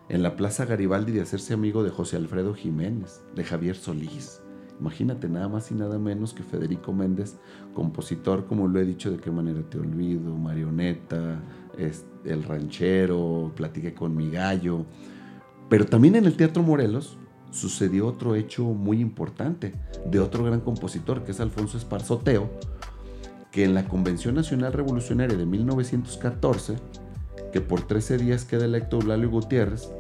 en 0.10 0.24
la 0.24 0.36
Plaza 0.36 0.66
Garibaldi 0.66 1.12
de 1.12 1.22
hacerse 1.22 1.54
amigo 1.54 1.84
de 1.84 1.90
José 1.90 2.18
Alfredo 2.18 2.54
Jiménez, 2.54 3.22
de 3.36 3.44
Javier 3.44 3.76
Solís, 3.76 4.44
Imagínate 4.80 5.30
nada 5.30 5.48
más 5.48 5.72
y 5.72 5.76
nada 5.76 5.98
menos 6.00 6.34
que 6.34 6.44
Federico 6.44 6.94
Méndez, 6.94 7.38
compositor, 7.74 8.46
como 8.48 8.68
lo 8.68 8.80
he 8.80 8.86
dicho, 8.86 9.12
de 9.12 9.18
qué 9.18 9.32
manera 9.32 9.62
te 9.70 9.78
olvido, 9.78 10.36
Marioneta, 10.36 11.42
El 11.78 12.44
Ranchero, 12.44 13.52
Platiqué 13.56 13.94
con 13.94 14.16
mi 14.16 14.30
gallo. 14.30 14.86
Pero 15.70 15.86
también 15.86 16.16
en 16.16 16.26
el 16.26 16.36
Teatro 16.36 16.64
Morelos 16.64 17.18
sucedió 17.52 18.08
otro 18.08 18.36
hecho 18.36 18.64
muy 18.64 19.00
importante 19.00 19.74
de 20.06 20.20
otro 20.20 20.44
gran 20.44 20.62
compositor, 20.62 21.24
que 21.24 21.32
es 21.32 21.40
Alfonso 21.40 21.78
Esparzoteo, 21.78 22.50
que 23.52 23.64
en 23.64 23.74
la 23.74 23.86
Convención 23.86 24.36
Nacional 24.36 24.74
Revolucionaria 24.74 25.38
de 25.38 25.46
1914, 25.46 26.76
que 27.52 27.62
por 27.62 27.86
13 27.86 28.18
días 28.18 28.46
queda 28.46 28.66
electo 28.66 29.00
Eulalio 29.00 29.30
Gutiérrez 29.30 29.92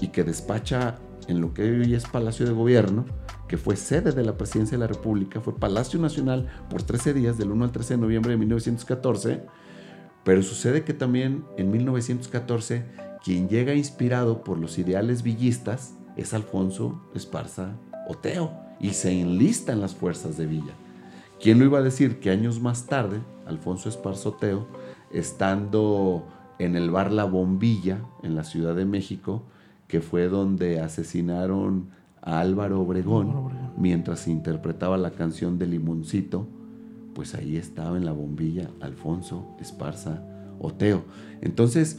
y 0.00 0.08
que 0.08 0.22
despacha 0.22 0.98
en 1.26 1.40
lo 1.40 1.52
que 1.52 1.62
hoy 1.62 1.94
es 1.94 2.06
Palacio 2.06 2.46
de 2.46 2.52
Gobierno, 2.52 3.04
que 3.48 3.56
fue 3.56 3.76
sede 3.76 4.12
de 4.12 4.24
la 4.24 4.36
Presidencia 4.36 4.76
de 4.78 4.84
la 4.84 4.92
República, 4.92 5.40
fue 5.40 5.56
Palacio 5.56 5.98
Nacional 5.98 6.48
por 6.70 6.82
13 6.82 7.14
días, 7.14 7.38
del 7.38 7.50
1 7.50 7.64
al 7.64 7.72
13 7.72 7.94
de 7.94 8.00
noviembre 8.00 8.30
de 8.32 8.38
1914, 8.38 9.42
pero 10.26 10.42
sucede 10.42 10.82
que 10.82 10.92
también 10.92 11.44
en 11.56 11.70
1914 11.70 12.84
quien 13.22 13.48
llega 13.48 13.74
inspirado 13.74 14.42
por 14.42 14.58
los 14.58 14.76
ideales 14.76 15.22
villistas 15.22 15.94
es 16.16 16.34
Alfonso 16.34 17.00
Esparza 17.14 17.76
Oteo 18.08 18.50
y 18.80 18.90
se 18.90 19.20
enlista 19.20 19.72
en 19.72 19.80
las 19.80 19.94
fuerzas 19.94 20.36
de 20.36 20.46
Villa. 20.46 20.74
¿Quién 21.40 21.60
lo 21.60 21.64
iba 21.64 21.78
a 21.78 21.82
decir 21.82 22.18
que 22.18 22.30
años 22.30 22.60
más 22.60 22.86
tarde, 22.86 23.20
Alfonso 23.46 23.88
Esparza 23.88 24.30
Oteo, 24.30 24.66
estando 25.12 26.26
en 26.58 26.74
el 26.74 26.90
bar 26.90 27.12
La 27.12 27.24
Bombilla, 27.24 28.00
en 28.24 28.34
la 28.34 28.42
Ciudad 28.42 28.74
de 28.74 28.84
México, 28.84 29.44
que 29.86 30.00
fue 30.00 30.26
donde 30.26 30.80
asesinaron 30.80 31.90
a 32.20 32.40
Álvaro 32.40 32.80
Obregón, 32.80 33.52
mientras 33.78 34.26
interpretaba 34.26 34.98
la 34.98 35.12
canción 35.12 35.56
de 35.56 35.68
Limoncito, 35.68 36.48
pues 37.16 37.34
ahí 37.34 37.56
estaba 37.56 37.96
en 37.96 38.04
la 38.04 38.12
bombilla 38.12 38.68
Alfonso 38.80 39.56
Esparza 39.58 40.22
Oteo. 40.58 41.02
Entonces, 41.40 41.98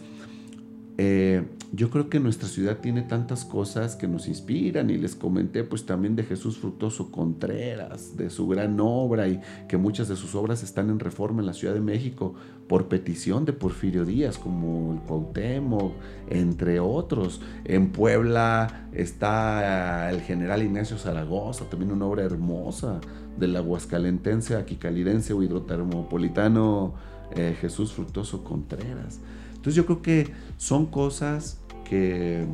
eh, 1.00 1.44
yo 1.74 1.90
creo 1.90 2.08
que 2.08 2.20
nuestra 2.20 2.48
ciudad 2.48 2.78
tiene 2.78 3.02
tantas 3.02 3.44
cosas 3.44 3.96
que 3.96 4.08
nos 4.08 4.28
inspiran 4.28 4.92
y 4.92 4.98
les 4.98 5.16
comenté 5.16 5.64
pues 5.64 5.88
también 5.88 6.16
de 6.16 6.22
Jesús 6.22 6.60
Fructoso 6.60 7.12
Contreras, 7.12 8.16
de 8.16 8.30
su 8.30 8.48
gran 8.48 8.80
obra 8.80 9.28
y 9.28 9.42
que 9.68 9.78
muchas 9.78 10.08
de 10.08 10.16
sus 10.16 10.36
obras 10.36 10.62
están 10.62 10.92
en 10.92 11.00
reforma 11.00 11.40
en 11.40 11.48
la 11.48 11.54
Ciudad 11.54 11.74
de 11.74 11.82
México 11.82 12.36
por 12.68 12.88
petición 12.88 13.44
de 13.46 13.54
Porfirio 13.54 14.06
Díaz, 14.06 14.38
como 14.38 14.94
el 14.94 15.00
Cuauhtémoc, 15.00 15.94
entre 16.30 16.80
otros. 16.80 17.42
En 17.66 17.92
Puebla 17.92 18.88
está 18.94 20.12
el 20.12 20.22
general 20.22 20.62
Ignacio 20.62 21.00
Zaragoza, 21.00 21.66
también 21.72 21.92
una 21.92 22.06
obra 22.06 22.22
hermosa 22.22 23.02
del 23.38 23.56
aguascalentense, 23.56 24.56
aquicalidense 24.56 25.34
o 25.34 25.44
hidrotermopolitano 25.44 26.94
eh, 27.36 27.56
Jesús 27.60 27.94
Fructoso 27.94 28.44
Contreras. 28.44 29.20
Entonces 29.50 29.76
yo 29.76 29.86
creo 29.86 30.02
que 30.02 30.32
son 30.58 30.86
cosas 30.86 31.60
que 31.84 32.46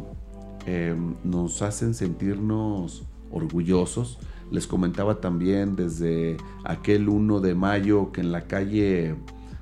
em, 0.66 1.16
nos 1.24 1.62
hacen 1.62 1.94
sentirnos 1.94 3.04
orgullosos. 3.32 4.20
Les 4.52 4.68
comentaba 4.68 5.22
también 5.22 5.76
desde 5.76 6.38
aquel 6.64 7.10
1 7.10 7.40
de 7.40 7.56
mayo 7.56 8.12
que 8.12 8.22
en 8.22 8.32
la 8.32 8.42
calle, 8.42 9.16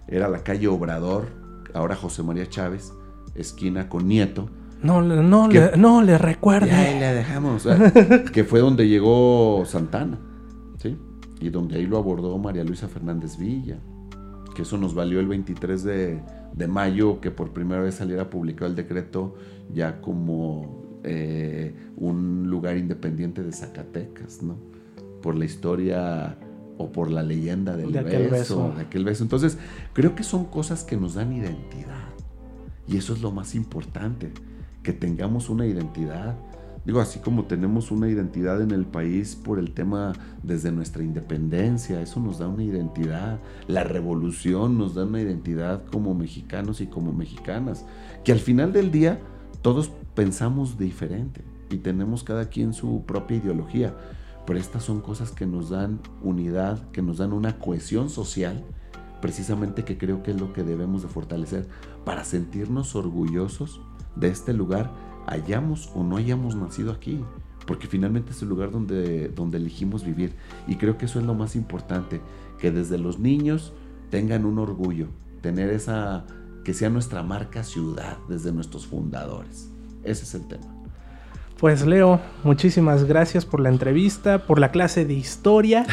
era 0.08 0.28
la 0.28 0.44
calle 0.44 0.68
Obrador, 0.68 1.28
ahora 1.74 1.96
José 1.96 2.24
María 2.24 2.48
Chávez, 2.50 2.94
esquina 3.36 3.90
con 3.90 4.08
Nieto. 4.08 4.50
No, 4.82 5.02
no, 5.02 5.48
le, 5.48 5.78
no 5.78 6.02
le 6.02 6.18
le 6.18 7.14
dejamos. 7.14 7.68
que 8.34 8.44
fue 8.44 8.60
donde 8.62 8.88
llegó 8.88 9.64
Santana. 9.66 10.18
Y 11.42 11.50
donde 11.50 11.78
ahí 11.78 11.86
lo 11.86 11.98
abordó 11.98 12.38
María 12.38 12.64
Luisa 12.64 12.88
Fernández 12.88 13.38
Villa. 13.38 13.78
Que 14.56 14.62
eso 14.62 14.78
nos 14.78 14.94
valió 14.94 15.20
el 15.20 15.28
23 15.28 15.84
de, 15.84 16.22
de 16.54 16.68
mayo 16.68 17.20
que 17.20 17.32
por 17.32 17.52
primera 17.52 17.82
vez 17.82 17.96
saliera 17.96 18.30
publicado 18.30 18.70
el 18.70 18.76
decreto 18.76 19.36
ya 19.74 20.02
como 20.02 21.00
eh, 21.04 21.74
un 21.98 22.50
lugar 22.50 22.78
independiente 22.78 23.44
de 23.44 23.52
Zacatecas, 23.52 24.44
¿no? 24.44 24.56
Por 25.22 25.36
la 25.36 25.46
historia 25.46 26.38
o 26.78 26.92
por 26.92 27.12
la 27.12 27.24
leyenda 27.24 27.76
del 27.76 27.92
de 27.92 28.02
beso, 28.02 28.74
de 28.76 28.82
aquel 28.82 29.06
beso. 29.06 29.24
Entonces, 29.24 29.58
creo 29.94 30.16
que 30.16 30.24
son 30.24 30.46
cosas 30.46 30.84
que 30.84 30.98
nos 30.98 31.16
dan 31.16 31.34
identidad. 31.34 32.10
Y 32.88 32.98
eso 32.98 33.14
es 33.14 33.22
lo 33.22 33.32
más 33.32 33.56
importante, 33.56 34.32
que 34.84 34.94
tengamos 34.94 35.50
una 35.50 35.66
identidad 35.66 36.36
Digo, 36.86 37.00
así 37.00 37.20
como 37.20 37.46
tenemos 37.46 37.92
una 37.92 38.10
identidad 38.10 38.60
en 38.60 38.72
el 38.72 38.86
país 38.86 39.36
por 39.36 39.60
el 39.60 39.72
tema 39.72 40.14
desde 40.42 40.72
nuestra 40.72 41.04
independencia, 41.04 42.02
eso 42.02 42.20
nos 42.20 42.40
da 42.40 42.48
una 42.48 42.64
identidad. 42.64 43.40
La 43.68 43.84
revolución 43.84 44.80
nos 44.80 44.96
da 44.96 45.06
una 45.06 45.22
identidad 45.22 45.84
como 45.92 46.16
mexicanos 46.16 46.82
y 46.82 46.88
como 46.88 47.14
mexicanas. 47.14 47.86
Que 48.24 48.32
al 48.32 48.40
final 48.40 48.74
del 48.74 48.92
día 48.92 49.20
todos 49.62 49.92
pensamos 50.16 50.80
diferente 50.80 51.44
y 51.70 51.78
tenemos 51.78 52.24
cada 52.24 52.50
quien 52.50 52.74
su 52.74 53.04
propia 53.06 53.38
ideología. 53.38 53.96
Pero 54.48 54.58
estas 54.58 54.84
son 54.84 55.02
cosas 55.02 55.30
que 55.32 55.46
nos 55.46 55.70
dan 55.70 56.00
unidad, 56.24 56.90
que 56.90 57.04
nos 57.04 57.20
dan 57.20 57.32
una 57.32 57.60
cohesión 57.60 58.10
social, 58.10 58.66
precisamente 59.22 59.86
que 59.86 60.00
creo 60.00 60.24
que 60.24 60.32
es 60.32 60.42
lo 60.42 60.52
que 60.52 60.64
debemos 60.64 61.04
de 61.04 61.10
fortalecer 61.10 61.68
para 62.06 62.24
sentirnos 62.24 62.96
orgullosos 62.96 63.82
de 64.16 64.30
este 64.30 64.54
lugar 64.54 65.11
hayamos 65.32 65.90
o 65.96 66.04
no 66.04 66.18
hayamos 66.18 66.56
nacido 66.56 66.92
aquí, 66.92 67.24
porque 67.66 67.88
finalmente 67.88 68.32
es 68.32 68.42
el 68.42 68.50
lugar 68.50 68.72
donde, 68.72 69.30
donde 69.30 69.58
elegimos 69.58 70.04
vivir. 70.04 70.34
Y 70.68 70.76
creo 70.76 70.98
que 70.98 71.06
eso 71.06 71.20
es 71.20 71.26
lo 71.26 71.34
más 71.34 71.56
importante, 71.56 72.22
que 72.60 72.72
desde 72.72 72.98
los 72.98 73.18
niños 73.18 73.74
tengan 74.10 74.46
un 74.46 74.60
orgullo, 74.60 75.08
tener 75.42 75.70
esa, 75.70 76.26
que 76.64 76.74
sea 76.74 76.90
nuestra 76.90 77.24
marca 77.24 77.64
ciudad 77.64 78.18
desde 78.28 78.52
nuestros 78.52 78.86
fundadores. 78.86 79.70
Ese 80.04 80.24
es 80.24 80.36
el 80.36 80.48
tema. 80.48 80.66
Pues 81.58 81.86
Leo, 81.86 82.20
muchísimas 82.44 83.04
gracias 83.04 83.46
por 83.46 83.60
la 83.60 83.70
entrevista, 83.70 84.48
por 84.48 84.60
la 84.60 84.72
clase 84.72 85.06
de 85.06 85.14
historia 85.14 85.86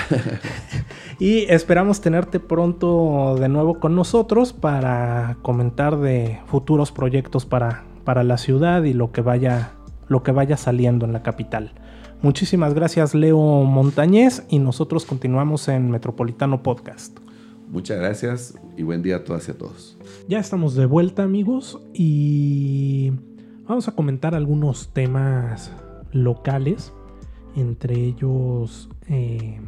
y 1.18 1.40
esperamos 1.51 2.01
tenerte 2.01 2.40
pronto 2.40 3.37
de 3.38 3.51
nuevo 3.51 3.79
con 3.79 3.94
nosotros 3.94 4.55
para 4.55 5.37
comentar 5.42 5.98
de 5.98 6.40
futuros 6.46 6.90
proyectos 6.90 7.44
para 7.44 7.85
para 8.09 8.25
la 8.25 8.38
ciudad 8.38 8.85
y 8.85 8.94
lo 8.94 9.12
que 9.12 9.21
vaya, 9.21 9.73
lo 10.09 10.23
que 10.23 10.33
vaya 10.33 10.57
saliendo 10.57 11.05
en 11.05 11.12
la 11.12 11.23
capital. 11.23 11.73
Muchísimas 12.23 12.73
gracias 12.73 13.14
Leo 13.14 13.64
Montañez 13.64 14.47
y 14.49 14.61
nosotros 14.61 15.05
continuamos 15.05 15.68
en 15.68 15.90
Metropolitano 15.90 16.62
Podcast. 16.62 17.18
Muchas 17.71 17.99
gracias 17.99 18.59
y 18.79 18.83
buen 18.83 19.03
día 19.03 19.16
a 19.16 19.25
todas 19.25 19.47
y 19.49 19.51
a 19.51 19.59
todos. 19.59 19.99
Ya 20.27 20.38
estamos 20.38 20.75
de 20.75 20.87
vuelta 20.87 21.23
amigos 21.23 21.83
y 21.92 23.12
vamos 23.66 23.88
a 23.88 23.92
comentar 23.92 24.35
algunos 24.35 24.88
temas 24.94 25.71
locales, 26.11 26.94
entre 27.57 27.94
ellos 27.94 28.88
eh, 29.11 29.61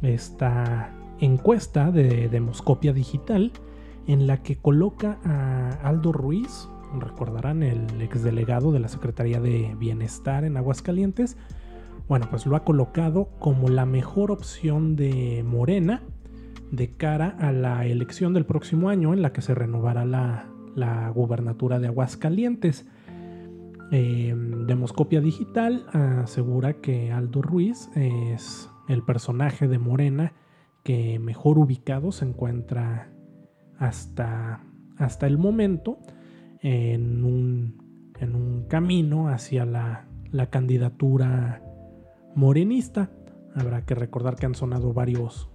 esta 0.00 0.94
encuesta 1.18 1.90
de 1.90 2.28
Demoscopia 2.28 2.92
Digital 2.92 3.50
en 4.06 4.28
la 4.28 4.44
que 4.44 4.54
coloca 4.54 5.18
a 5.24 5.70
Aldo 5.82 6.12
Ruiz 6.12 6.68
recordarán, 6.98 7.62
el 7.62 8.00
exdelegado 8.00 8.72
de 8.72 8.80
la 8.80 8.88
Secretaría 8.88 9.40
de 9.40 9.74
Bienestar 9.78 10.44
en 10.44 10.56
Aguascalientes, 10.56 11.36
bueno, 12.08 12.26
pues 12.28 12.46
lo 12.46 12.56
ha 12.56 12.64
colocado 12.64 13.28
como 13.38 13.68
la 13.68 13.86
mejor 13.86 14.32
opción 14.32 14.96
de 14.96 15.44
Morena 15.46 16.02
de 16.70 16.96
cara 16.96 17.36
a 17.38 17.52
la 17.52 17.86
elección 17.86 18.34
del 18.34 18.46
próximo 18.46 18.88
año 18.88 19.12
en 19.12 19.22
la 19.22 19.32
que 19.32 19.42
se 19.42 19.54
renovará 19.54 20.04
la, 20.04 20.46
la 20.74 21.08
gubernatura 21.10 21.78
de 21.78 21.88
Aguascalientes. 21.88 22.86
Eh, 23.92 24.34
Demoscopia 24.66 25.20
Digital 25.20 25.86
asegura 25.92 26.74
que 26.74 27.12
Aldo 27.12 27.42
Ruiz 27.42 27.90
es 27.96 28.70
el 28.88 29.02
personaje 29.02 29.68
de 29.68 29.78
Morena 29.78 30.32
que 30.84 31.18
mejor 31.18 31.58
ubicado 31.58 32.12
se 32.12 32.24
encuentra 32.24 33.12
hasta, 33.78 34.64
hasta 34.96 35.26
el 35.26 35.38
momento 35.38 35.98
en 36.62 37.24
un, 37.24 38.12
en 38.18 38.34
un 38.34 38.64
camino 38.64 39.28
hacia 39.28 39.64
la, 39.64 40.06
candidatura 40.50 41.62
morenista. 42.34 43.10
Habrá 43.54 43.84
que 43.84 43.94
recordar 43.94 44.36
que 44.36 44.46
han 44.46 44.54
sonado 44.54 44.92
varios, 44.92 45.50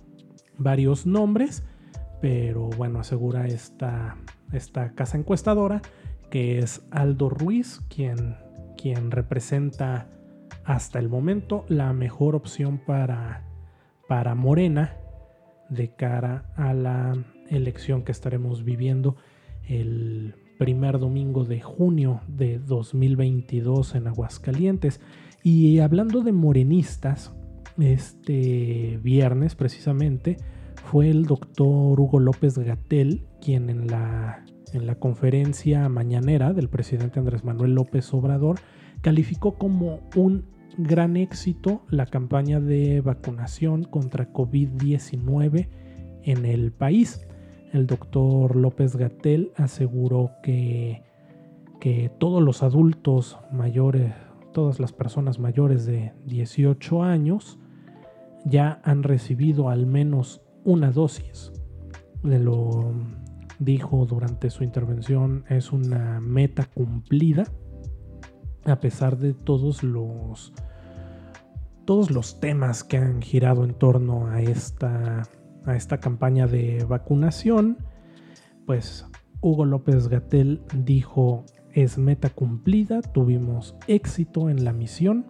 varios 0.57 1.05
nombres, 1.05 1.63
pero 2.21 2.69
bueno, 2.71 2.99
asegura 2.99 3.47
esta, 3.47 4.17
esta 4.51 4.93
casa 4.93 5.17
encuestadora 5.17 5.81
que 6.29 6.59
es 6.59 6.85
Aldo 6.91 7.29
Ruiz 7.29 7.81
quien, 7.87 8.35
quien 8.77 9.11
representa 9.11 10.09
hasta 10.65 10.99
el 10.99 11.07
momento 11.07 11.65
la 11.69 11.93
mejor 11.93 12.35
opción 12.35 12.81
para, 12.85 13.45
para 14.07 14.35
Morena 14.35 14.97
de 15.69 15.95
cara 15.95 16.51
a 16.55 16.73
la 16.73 17.13
elección 17.49 18.03
que 18.03 18.11
estaremos 18.11 18.63
viviendo 18.63 19.15
el 19.67 20.35
primer 20.57 20.99
domingo 20.99 21.43
de 21.43 21.61
junio 21.61 22.21
de 22.27 22.59
2022 22.59 23.95
en 23.95 24.07
Aguascalientes. 24.07 24.99
Y 25.43 25.79
hablando 25.79 26.21
de 26.21 26.31
morenistas, 26.31 27.33
este 27.77 28.99
viernes 29.03 29.55
precisamente 29.55 30.37
fue 30.83 31.09
el 31.09 31.25
doctor 31.25 31.99
Hugo 31.99 32.19
López 32.19 32.57
Gatel 32.57 33.25
quien 33.41 33.69
en 33.69 33.87
la, 33.87 34.45
en 34.73 34.87
la 34.87 34.95
conferencia 34.95 35.87
mañanera 35.89 36.53
del 36.53 36.69
presidente 36.69 37.19
Andrés 37.19 37.43
Manuel 37.43 37.73
López 37.73 38.13
Obrador 38.13 38.59
calificó 39.01 39.55
como 39.55 39.99
un 40.15 40.45
gran 40.77 41.17
éxito 41.17 41.83
la 41.89 42.05
campaña 42.05 42.59
de 42.59 43.01
vacunación 43.01 43.83
contra 43.83 44.31
COVID-19 44.31 45.69
en 46.23 46.45
el 46.45 46.71
país 46.71 47.25
el 47.73 47.87
doctor 47.87 48.55
López 48.55 48.95
Gatel 48.95 49.51
aseguró 49.55 50.31
que, 50.41 51.03
que 51.79 52.11
todos 52.17 52.41
los 52.41 52.63
adultos 52.63 53.37
mayores, 53.51 54.13
todas 54.53 54.79
las 54.79 54.93
personas 54.93 55.39
mayores 55.39 55.85
de 55.85 56.13
18 56.25 57.03
años 57.03 57.59
ya 58.45 58.79
han 58.83 59.03
recibido 59.03 59.69
al 59.69 59.85
menos 59.85 60.41
una 60.63 60.91
dosis. 60.91 61.51
De 62.23 62.39
lo 62.39 62.93
dijo 63.59 64.05
durante 64.05 64.49
su 64.49 64.63
intervención, 64.63 65.45
es 65.49 65.71
una 65.71 66.19
meta 66.21 66.65
cumplida 66.65 67.45
a 68.65 68.79
pesar 68.79 69.17
de 69.17 69.33
todos 69.33 69.83
los 69.83 70.53
todos 71.85 72.09
los 72.09 72.39
temas 72.39 72.83
que 72.83 72.97
han 72.97 73.21
girado 73.21 73.63
en 73.63 73.75
torno 73.75 74.27
a 74.27 74.41
esta 74.41 75.21
a 75.65 75.75
esta 75.75 75.99
campaña 75.99 76.47
de 76.47 76.85
vacunación, 76.85 77.77
pues 78.65 79.05
Hugo 79.41 79.65
López 79.65 80.07
Gatel 80.07 80.61
dijo 80.73 81.45
es 81.75 81.97
meta 81.97 82.29
cumplida, 82.29 83.01
tuvimos 83.01 83.75
éxito 83.87 84.49
en 84.49 84.63
la 84.63 84.71
misión, 84.71 85.25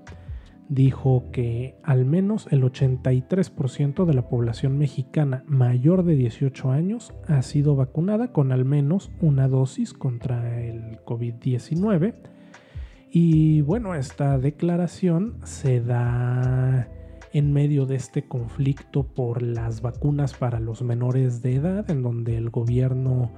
dijo 0.69 1.25
que 1.31 1.75
al 1.83 2.05
menos 2.05 2.47
el 2.51 2.63
83% 2.63 4.05
de 4.05 4.13
la 4.13 4.29
población 4.29 4.77
mexicana 4.77 5.43
mayor 5.47 6.03
de 6.03 6.15
18 6.15 6.71
años 6.71 7.13
ha 7.27 7.41
sido 7.41 7.75
vacunada 7.75 8.31
con 8.31 8.51
al 8.51 8.63
menos 8.63 9.11
una 9.21 9.47
dosis 9.47 9.93
contra 9.93 10.61
el 10.63 10.99
COVID-19. 11.03 12.13
Y 13.11 13.61
bueno, 13.61 13.95
esta 13.95 14.37
declaración 14.37 15.39
se 15.43 15.81
da 15.81 16.89
en 17.35 17.51
medio 17.51 17.85
de 17.85 17.95
este 17.95 18.29
conflicto 18.29 19.03
por 19.03 19.41
las 19.41 19.81
vacunas 19.81 20.33
para 20.33 20.61
los 20.61 20.81
menores 20.83 21.41
de 21.41 21.55
edad, 21.55 21.91
en 21.91 22.01
donde 22.01 22.37
el 22.37 22.49
gobierno 22.49 23.33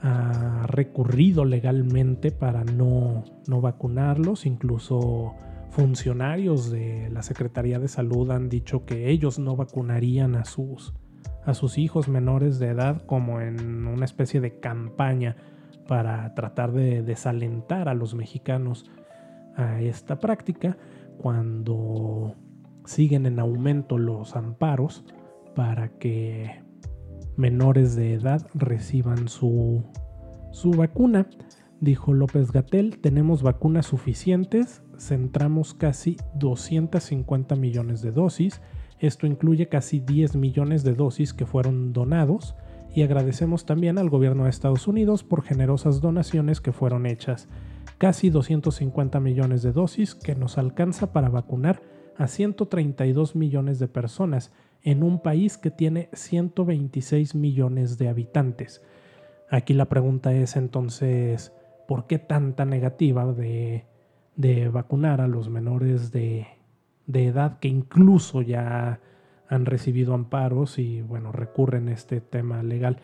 ha 0.00 0.66
recurrido 0.66 1.44
legalmente 1.44 2.32
para 2.32 2.64
no, 2.64 3.22
no 3.46 3.60
vacunarlos, 3.60 4.46
incluso 4.46 5.36
funcionarios 5.70 6.72
de 6.72 7.08
la 7.12 7.22
Secretaría 7.22 7.78
de 7.78 7.86
Salud 7.86 8.32
han 8.32 8.48
dicho 8.48 8.84
que 8.84 9.10
ellos 9.10 9.38
no 9.38 9.54
vacunarían 9.54 10.34
a 10.34 10.44
sus, 10.44 10.92
a 11.44 11.54
sus 11.54 11.78
hijos 11.78 12.08
menores 12.08 12.58
de 12.58 12.70
edad 12.70 13.06
como 13.06 13.40
en 13.40 13.86
una 13.86 14.06
especie 14.06 14.40
de 14.40 14.58
campaña 14.58 15.36
para 15.86 16.34
tratar 16.34 16.72
de 16.72 17.04
desalentar 17.04 17.88
a 17.88 17.94
los 17.94 18.16
mexicanos 18.16 18.90
a 19.54 19.80
esta 19.80 20.18
práctica 20.18 20.76
cuando 21.16 22.34
siguen 22.86 23.26
en 23.26 23.38
aumento 23.38 23.98
los 23.98 24.34
amparos 24.36 25.04
para 25.54 25.90
que 25.98 26.62
menores 27.36 27.94
de 27.96 28.14
edad 28.14 28.46
reciban 28.54 29.28
su, 29.28 29.84
su 30.52 30.70
vacuna. 30.70 31.28
Dijo 31.80 32.14
López 32.14 32.52
Gatel, 32.52 32.98
tenemos 32.98 33.42
vacunas 33.42 33.86
suficientes 33.86 34.82
centramos 34.98 35.74
casi 35.74 36.16
250 36.34 37.56
millones 37.56 38.02
de 38.02 38.12
dosis. 38.12 38.60
Esto 38.98 39.26
incluye 39.26 39.68
casi 39.68 40.00
10 40.00 40.36
millones 40.36 40.82
de 40.84 40.94
dosis 40.94 41.34
que 41.34 41.46
fueron 41.46 41.92
donados 41.92 42.54
y 42.94 43.02
agradecemos 43.02 43.66
también 43.66 43.98
al 43.98 44.08
gobierno 44.08 44.44
de 44.44 44.50
Estados 44.50 44.88
Unidos 44.88 45.22
por 45.22 45.42
generosas 45.42 46.00
donaciones 46.00 46.60
que 46.60 46.72
fueron 46.72 47.06
hechas. 47.06 47.48
Casi 47.98 48.30
250 48.30 49.20
millones 49.20 49.62
de 49.62 49.72
dosis 49.72 50.14
que 50.14 50.34
nos 50.34 50.58
alcanza 50.58 51.12
para 51.12 51.28
vacunar 51.28 51.82
a 52.18 52.26
132 52.26 53.36
millones 53.36 53.78
de 53.78 53.88
personas 53.88 54.52
en 54.82 55.02
un 55.02 55.20
país 55.20 55.58
que 55.58 55.70
tiene 55.70 56.08
126 56.12 57.34
millones 57.34 57.98
de 57.98 58.08
habitantes. 58.08 58.82
Aquí 59.50 59.74
la 59.74 59.86
pregunta 59.86 60.32
es 60.32 60.56
entonces, 60.56 61.52
¿por 61.86 62.06
qué 62.06 62.18
tanta 62.18 62.64
negativa 62.64 63.32
de 63.32 63.86
de 64.36 64.68
vacunar 64.68 65.20
a 65.20 65.26
los 65.26 65.48
menores 65.48 66.12
de, 66.12 66.46
edad 67.12 67.58
que 67.58 67.68
incluso 67.68 68.42
ya 68.42 69.00
han 69.48 69.66
recibido 69.66 70.14
amparos 70.14 70.78
y 70.78 71.02
bueno, 71.02 71.32
recurren 71.32 71.88
a 71.88 71.92
este 71.92 72.20
tema 72.20 72.62
legal 72.62 72.98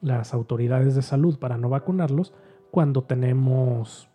las 0.00 0.32
autoridades 0.32 0.94
de 0.94 1.02
salud 1.02 1.38
para 1.38 1.58
no 1.58 1.68
vacunarlos 1.68 2.32
cuando 2.70 3.02
tenemos 3.02 4.08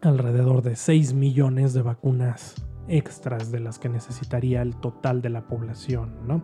alrededor 0.00 0.62
de 0.62 0.76
6 0.76 1.14
millones 1.14 1.74
de 1.74 1.82
vacunas 1.82 2.54
extras 2.88 3.50
de 3.50 3.60
las 3.60 3.78
que 3.78 3.88
necesitaría 3.88 4.62
el 4.62 4.76
total 4.76 5.22
de 5.22 5.30
la 5.30 5.46
población, 5.46 6.26
¿no? 6.26 6.42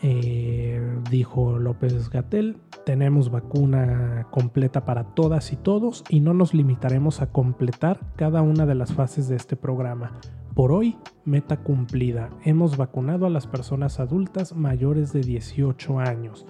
Eh, 0.00 0.80
dijo 1.10 1.58
López 1.58 2.08
Gatel, 2.08 2.58
tenemos 2.86 3.30
vacuna 3.30 4.28
completa 4.30 4.84
para 4.84 5.02
todas 5.14 5.52
y 5.52 5.56
todos 5.56 6.04
y 6.08 6.20
no 6.20 6.34
nos 6.34 6.54
limitaremos 6.54 7.20
a 7.20 7.32
completar 7.32 7.98
cada 8.14 8.42
una 8.42 8.64
de 8.64 8.76
las 8.76 8.92
fases 8.92 9.28
de 9.28 9.34
este 9.34 9.56
programa. 9.56 10.12
Por 10.54 10.72
hoy, 10.72 10.96
meta 11.24 11.58
cumplida. 11.58 12.30
Hemos 12.44 12.76
vacunado 12.76 13.26
a 13.26 13.30
las 13.30 13.46
personas 13.46 13.98
adultas 14.00 14.54
mayores 14.54 15.12
de 15.12 15.20
18 15.20 15.98
años. 15.98 16.46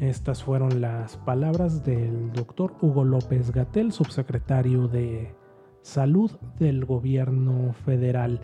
Estas 0.00 0.42
fueron 0.42 0.80
las 0.80 1.16
palabras 1.18 1.84
del 1.84 2.32
doctor 2.32 2.74
Hugo 2.80 3.04
López 3.04 3.52
Gatel, 3.52 3.92
subsecretario 3.92 4.88
de 4.88 5.34
Salud 5.86 6.32
del 6.58 6.84
Gobierno 6.84 7.72
Federal. 7.84 8.40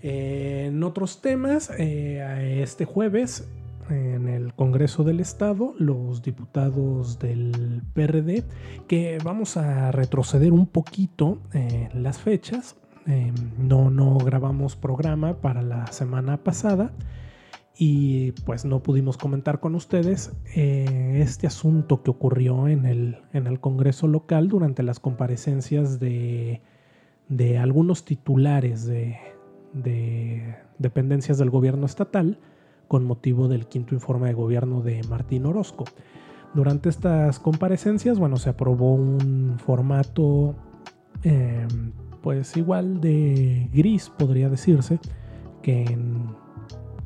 En 0.00 0.82
otros 0.82 1.22
temas, 1.22 1.70
eh, 1.78 2.60
este 2.60 2.86
jueves 2.86 3.48
en 3.88 4.26
el 4.26 4.52
Congreso 4.52 5.04
del 5.04 5.20
Estado, 5.20 5.74
los 5.78 6.22
diputados 6.22 7.20
del 7.20 7.82
PRD, 7.94 8.42
que 8.88 9.18
vamos 9.22 9.56
a 9.56 9.92
retroceder 9.92 10.52
un 10.52 10.66
poquito 10.66 11.38
en 11.52 12.02
las 12.02 12.18
fechas. 12.18 12.74
Em, 13.06 13.34
no, 13.56 13.88
no 13.88 14.18
grabamos 14.18 14.74
programa 14.74 15.34
para 15.34 15.62
la 15.62 15.86
semana 15.92 16.36
pasada 16.38 16.90
y 17.76 18.32
pues 18.44 18.64
no 18.64 18.82
pudimos 18.82 19.16
comentar 19.16 19.60
con 19.60 19.74
ustedes 19.74 20.32
eh, 20.54 21.20
este 21.22 21.46
asunto 21.46 22.02
que 22.02 22.10
ocurrió 22.10 22.68
en 22.68 22.84
el, 22.84 23.18
en 23.32 23.46
el 23.46 23.60
Congreso 23.60 24.06
local 24.06 24.48
durante 24.48 24.82
las 24.82 25.00
comparecencias 25.00 25.98
de, 25.98 26.60
de 27.28 27.58
algunos 27.58 28.04
titulares 28.04 28.84
de, 28.84 29.16
de 29.72 30.56
dependencias 30.78 31.38
del 31.38 31.50
gobierno 31.50 31.86
estatal 31.86 32.38
con 32.88 33.04
motivo 33.04 33.48
del 33.48 33.66
quinto 33.66 33.94
informe 33.94 34.28
de 34.28 34.34
gobierno 34.34 34.82
de 34.82 35.02
Martín 35.08 35.46
Orozco. 35.46 35.84
Durante 36.52 36.90
estas 36.90 37.38
comparecencias, 37.38 38.18
bueno, 38.18 38.36
se 38.36 38.50
aprobó 38.50 38.94
un 38.94 39.58
formato 39.58 40.54
em, 41.22 41.92
pues 42.20 42.54
igual 42.58 43.00
de 43.00 43.70
gris, 43.72 44.10
podría 44.10 44.50
decirse, 44.50 44.98
que 45.62 45.84
en, 45.84 46.26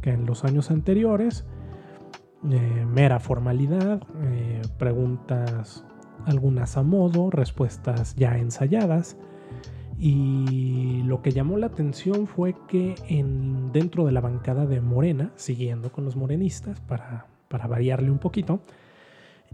en 0.06 0.24
los 0.24 0.44
años 0.44 0.70
anteriores. 0.70 1.44
Eh, 2.50 2.86
mera 2.86 3.18
formalidad, 3.18 4.02
eh, 4.22 4.62
preguntas 4.78 5.84
algunas 6.26 6.76
a 6.76 6.82
modo, 6.82 7.30
respuestas 7.30 8.14
ya 8.14 8.38
ensayadas, 8.38 9.16
y 9.98 11.02
lo 11.04 11.22
que 11.22 11.32
llamó 11.32 11.56
la 11.56 11.66
atención 11.66 12.26
fue 12.26 12.54
que 12.68 12.94
en, 13.08 13.72
dentro 13.72 14.04
de 14.04 14.12
la 14.12 14.20
bancada 14.20 14.66
de 14.66 14.80
Morena, 14.80 15.32
siguiendo 15.36 15.90
con 15.90 16.04
los 16.04 16.16
morenistas 16.16 16.80
para, 16.80 17.26
variarle 17.48 18.10
un 18.10 18.18
poquito, 18.18 18.60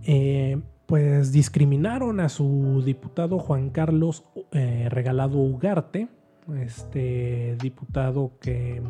eh, 0.04 0.60
pues 0.86 1.32
discriminaron 1.32 2.20
a 2.20 2.28
su 2.28 2.82
diputado 2.84 3.38
Juan 3.38 3.70
Carlos 3.70 4.24
Regalado 4.50 5.38
Ugarte, 5.38 6.08
este 6.58 7.56
diputado 7.60 8.32
que 8.40 8.82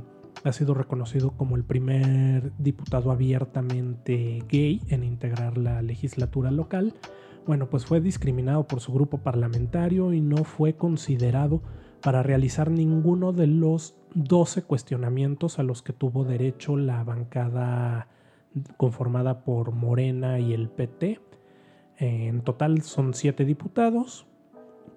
ha 0.45 0.53
sido 0.53 0.75
reconocido 0.75 1.33
como 1.33 1.57
el 1.57 1.65
primer 1.65 2.53
diputado 2.59 3.11
abiertamente 3.11 4.43
gay 4.49 4.81
en 4.89 5.05
integrar 5.05 5.59
la 5.59 5.83
legislatura 5.83 6.51
local 6.51 6.95
bueno, 7.47 7.69
pues 7.69 7.87
fue 7.87 8.01
discriminado 8.01 8.67
por 8.67 8.81
su 8.81 8.93
grupo 8.93 9.19
parlamentario 9.19 10.13
y 10.13 10.21
no 10.21 10.45
fue 10.45 10.75
considerado 10.77 11.61
para 12.01 12.23
realizar 12.23 12.71
ninguno 12.71 13.33
de 13.33 13.49
los 13.49 13.97
12 14.15 14.63
cuestionamientos 14.63 15.59
a 15.59 15.63
los 15.63 15.83
que 15.83 15.93
tuvo 15.93 16.25
derecho 16.25 16.77
la 16.77 17.03
bancada 17.03 18.09
conformada 18.77 19.45
por 19.45 19.73
Morena 19.73 20.39
y 20.39 20.53
el 20.53 20.69
PT. 20.69 21.21
En 21.99 22.43
total 22.43 22.83
son 22.83 23.15
7 23.15 23.45
diputados, 23.45 24.27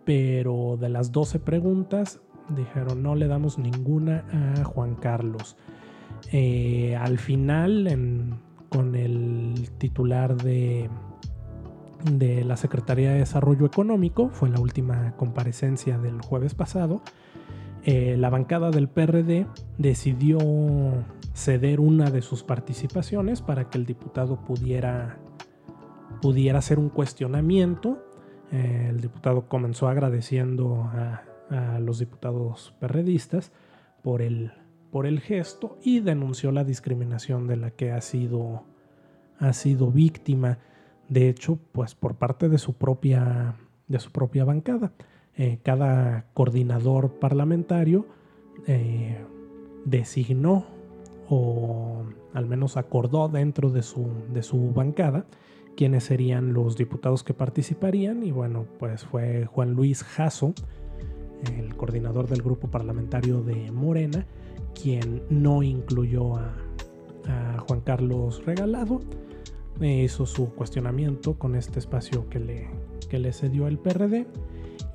pero 0.03 0.77
de 0.79 0.89
las 0.89 1.11
12 1.11 1.39
preguntas 1.39 2.21
dijeron 2.49 3.03
no 3.03 3.15
le 3.15 3.27
damos 3.27 3.57
ninguna 3.57 4.23
a 4.59 4.63
Juan 4.63 4.95
Carlos. 4.95 5.57
Eh, 6.31 6.95
al 6.95 7.17
final, 7.17 8.39
con 8.69 8.95
el 8.95 9.69
titular 9.77 10.35
de 10.35 10.89
de 12.11 12.43
la 12.43 12.55
Secretaría 12.55 13.11
de 13.11 13.19
Desarrollo 13.19 13.65
Económico, 13.65 14.29
fue 14.29 14.49
la 14.49 14.59
última 14.59 15.15
comparecencia 15.17 15.97
del 15.97 16.21
jueves 16.21 16.53
pasado, 16.53 17.01
eh, 17.83 18.15
la 18.17 18.31
bancada 18.31 18.71
del 18.71 18.87
PRD 18.89 19.45
decidió 19.77 20.39
ceder 21.33 21.79
una 21.79 22.09
de 22.09 22.23
sus 22.23 22.43
participaciones 22.43 23.41
para 23.41 23.69
que 23.69 23.77
el 23.77 23.85
diputado 23.85 24.37
pudiera, 24.43 25.19
pudiera 26.19 26.59
hacer 26.59 26.79
un 26.79 26.89
cuestionamiento. 26.89 28.03
Eh, 28.51 28.87
el 28.89 29.01
diputado 29.01 29.47
comenzó 29.47 29.87
agradeciendo 29.87 30.83
a, 30.83 31.21
los 31.79 31.99
diputados 31.99 32.73
perredistas 32.79 33.51
por 34.03 34.21
el, 34.21 34.51
por 34.91 35.05
el 35.05 35.19
gesto 35.19 35.77
y 35.83 35.99
denunció 35.99 36.51
la 36.51 36.63
discriminación 36.63 37.47
de 37.47 37.57
la 37.57 37.71
que 37.71 37.91
ha 37.91 38.01
sido, 38.01 38.63
ha 39.39 39.53
sido 39.53 39.91
víctima 39.91 40.57
de 41.09 41.29
hecho, 41.29 41.59
pues 41.71 41.95
por 41.95 42.15
parte 42.15 42.49
de 42.49 42.57
su 42.57 42.73
propia, 42.73 43.55
de 43.87 43.99
su 43.99 44.11
propia 44.11 44.45
bancada. 44.45 44.91
Eh, 45.37 45.59
cada 45.63 46.25
coordinador 46.33 47.19
parlamentario 47.19 48.07
eh, 48.67 49.23
designó 49.83 50.65
o 51.29 52.03
al 52.33 52.45
menos 52.45 52.77
acordó 52.77 53.27
dentro 53.27 53.69
de 53.69 53.83
su, 53.83 54.07
de 54.33 54.43
su 54.43 54.71
bancada 54.71 55.25
quiénes 55.75 56.05
serían 56.05 56.53
los 56.53 56.77
diputados 56.77 57.23
que 57.23 57.33
participarían 57.33 58.23
y 58.23 58.31
bueno, 58.31 58.65
pues 58.79 59.03
fue 59.03 59.45
Juan 59.45 59.73
Luis 59.73 60.03
Jasso, 60.03 60.53
el 61.47 61.75
coordinador 61.75 62.27
del 62.27 62.41
grupo 62.41 62.69
parlamentario 62.69 63.41
de 63.41 63.71
Morena, 63.71 64.25
quien 64.79 65.23
no 65.29 65.63
incluyó 65.63 66.35
a, 66.37 66.53
Juan 67.67 67.81
Carlos 67.81 68.45
Regalado. 68.45 69.01
hizo 69.81 70.27
su 70.27 70.53
cuestionamiento 70.53 71.39
con 71.39 71.55
este 71.55 71.79
espacio 71.79 72.29
que 72.29 72.39
le, 72.39 72.67
que 73.09 73.17
le 73.17 73.33
cedió 73.33 73.67
el 73.67 73.79
PRD. 73.79 74.27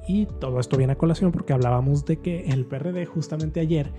Y 0.06 0.26
todo 0.26 0.60
esto 0.60 0.76
viene 0.76 0.92
a 0.92 0.98
colación 0.98 1.32
porque 1.32 1.52
hablábamos 1.52 2.04
de 2.04 2.18
que 2.18 2.44
el 2.46 2.66
PRD 2.66 3.04
justamente 3.06 3.58
ayer 3.58 3.90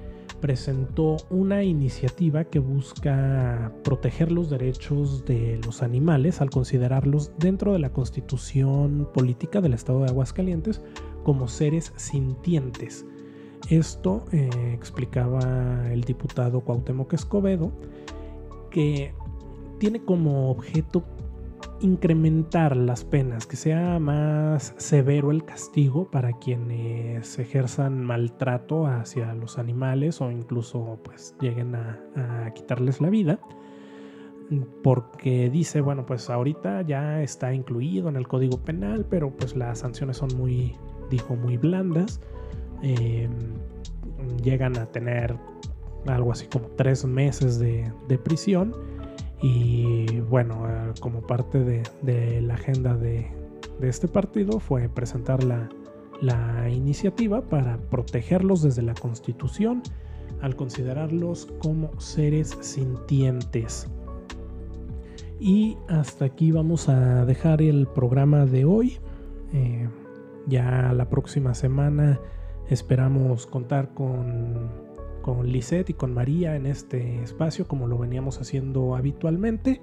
presentó 0.41 1.17
una 1.29 1.63
iniciativa 1.63 2.43
que 2.45 2.59
busca 2.59 3.71
proteger 3.83 4.31
los 4.31 4.49
derechos 4.49 5.23
de 5.23 5.61
los 5.63 5.83
animales 5.83 6.41
al 6.41 6.49
considerarlos 6.49 7.31
dentro 7.37 7.73
de 7.73 7.79
la 7.79 7.93
constitución 7.93 9.07
política 9.13 9.61
del 9.61 9.73
estado 9.73 10.01
de 10.01 10.07
Aguascalientes 10.07 10.81
como 11.23 11.47
seres 11.47 11.93
sintientes. 11.95 13.05
Esto 13.69 14.25
eh, 14.31 14.49
explicaba 14.73 15.91
el 15.91 16.01
diputado 16.01 16.61
Cuauhtémoc 16.61 17.13
Escobedo, 17.13 17.71
que 18.69 19.13
tiene 19.79 20.03
como 20.03 20.49
objeto 20.51 21.03
incrementar 21.81 22.77
las 22.77 23.03
penas, 23.03 23.47
que 23.47 23.55
sea 23.55 23.99
más 23.99 24.73
severo 24.77 25.31
el 25.31 25.43
castigo 25.43 26.09
para 26.09 26.33
quienes 26.33 27.39
ejerzan 27.39 28.03
maltrato 28.03 28.85
hacia 28.85 29.33
los 29.33 29.57
animales 29.57 30.21
o 30.21 30.31
incluso 30.31 30.99
pues 31.03 31.35
lleguen 31.41 31.75
a, 31.75 32.51
quitarles 32.53 33.01
la 33.01 33.09
vida. 33.09 33.39
Porque 34.83 35.49
dice, 35.49 35.79
bueno, 35.79 36.05
pues 36.05 36.29
ahorita 36.29 36.81
ya 36.81 37.21
está 37.23 37.53
incluido 37.53 38.09
en 38.09 38.17
el 38.17 38.27
Código 38.27 38.57
Penal, 38.57 39.05
pero 39.09 39.31
pues 39.31 39.55
las 39.55 39.79
sanciones 39.79 40.17
son 40.17 40.35
muy, 40.35 40.75
dijo, 41.11 41.35
muy 41.35 41.57
blandas. 41.57 42.19
Em, 42.81 43.29
llegan 44.43 44.75
a 44.77 44.87
tener 44.87 45.37
algo 46.07 46.31
así 46.31 46.47
como 46.47 46.65
tres 46.77 47.05
meses 47.05 47.59
de, 47.59 47.91
de 48.07 48.17
prisión 48.17 48.73
y 49.41 50.19
bueno, 50.21 50.67
eh, 50.69 50.93
como 50.99 51.21
parte 51.21 51.59
de, 51.59 52.41
la 52.41 52.53
agenda 52.53 52.95
de, 52.95 53.31
este 53.81 54.07
partido 54.07 54.59
fue 54.59 54.87
presentar 54.89 55.43
la, 55.43 55.69
iniciativa 56.69 57.41
para 57.41 57.77
protegerlos 57.77 58.61
desde 58.61 58.83
la 58.83 58.93
Constitución 58.93 59.81
al 60.41 60.55
considerarlos 60.55 61.47
como 61.59 61.99
seres 61.99 62.55
sintientes. 62.61 63.87
Y 65.39 65.77
hasta 65.87 66.25
aquí 66.25 66.51
vamos 66.51 66.87
a 66.89 67.25
dejar 67.25 67.63
el 67.63 67.87
programa 67.87 68.45
de 68.45 68.65
hoy. 68.65 68.99
Eh, 69.53 69.89
ya 70.47 70.93
la 70.93 71.09
próxima 71.09 71.53
semana 71.53 72.19
esperamos 72.69 73.47
contar 73.47 73.93
con 73.93 74.91
con 75.21 75.47
Lisette 75.47 75.91
y 75.91 75.93
con 75.93 76.13
María 76.13 76.55
en 76.55 76.65
este 76.65 77.21
espacio 77.23 77.67
como 77.67 77.87
lo 77.87 77.97
veníamos 77.97 78.39
haciendo 78.41 78.95
habitualmente 78.95 79.81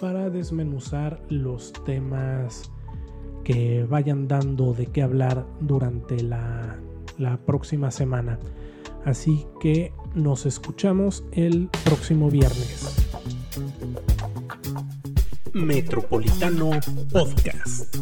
para 0.00 0.30
desmenuzar 0.30 1.20
los 1.28 1.72
temas 1.84 2.70
que 3.44 3.84
vayan 3.84 4.28
dando 4.28 4.72
de 4.72 4.86
qué 4.86 5.02
hablar 5.02 5.46
durante 5.60 6.22
la, 6.22 6.78
la 7.18 7.38
próxima 7.38 7.90
semana. 7.90 8.38
Así 9.04 9.46
que 9.60 9.92
nos 10.14 10.46
escuchamos 10.46 11.24
el 11.32 11.68
próximo 11.84 12.30
viernes. 12.30 13.08
Metropolitano 15.52 16.70
Podcast. 17.10 17.96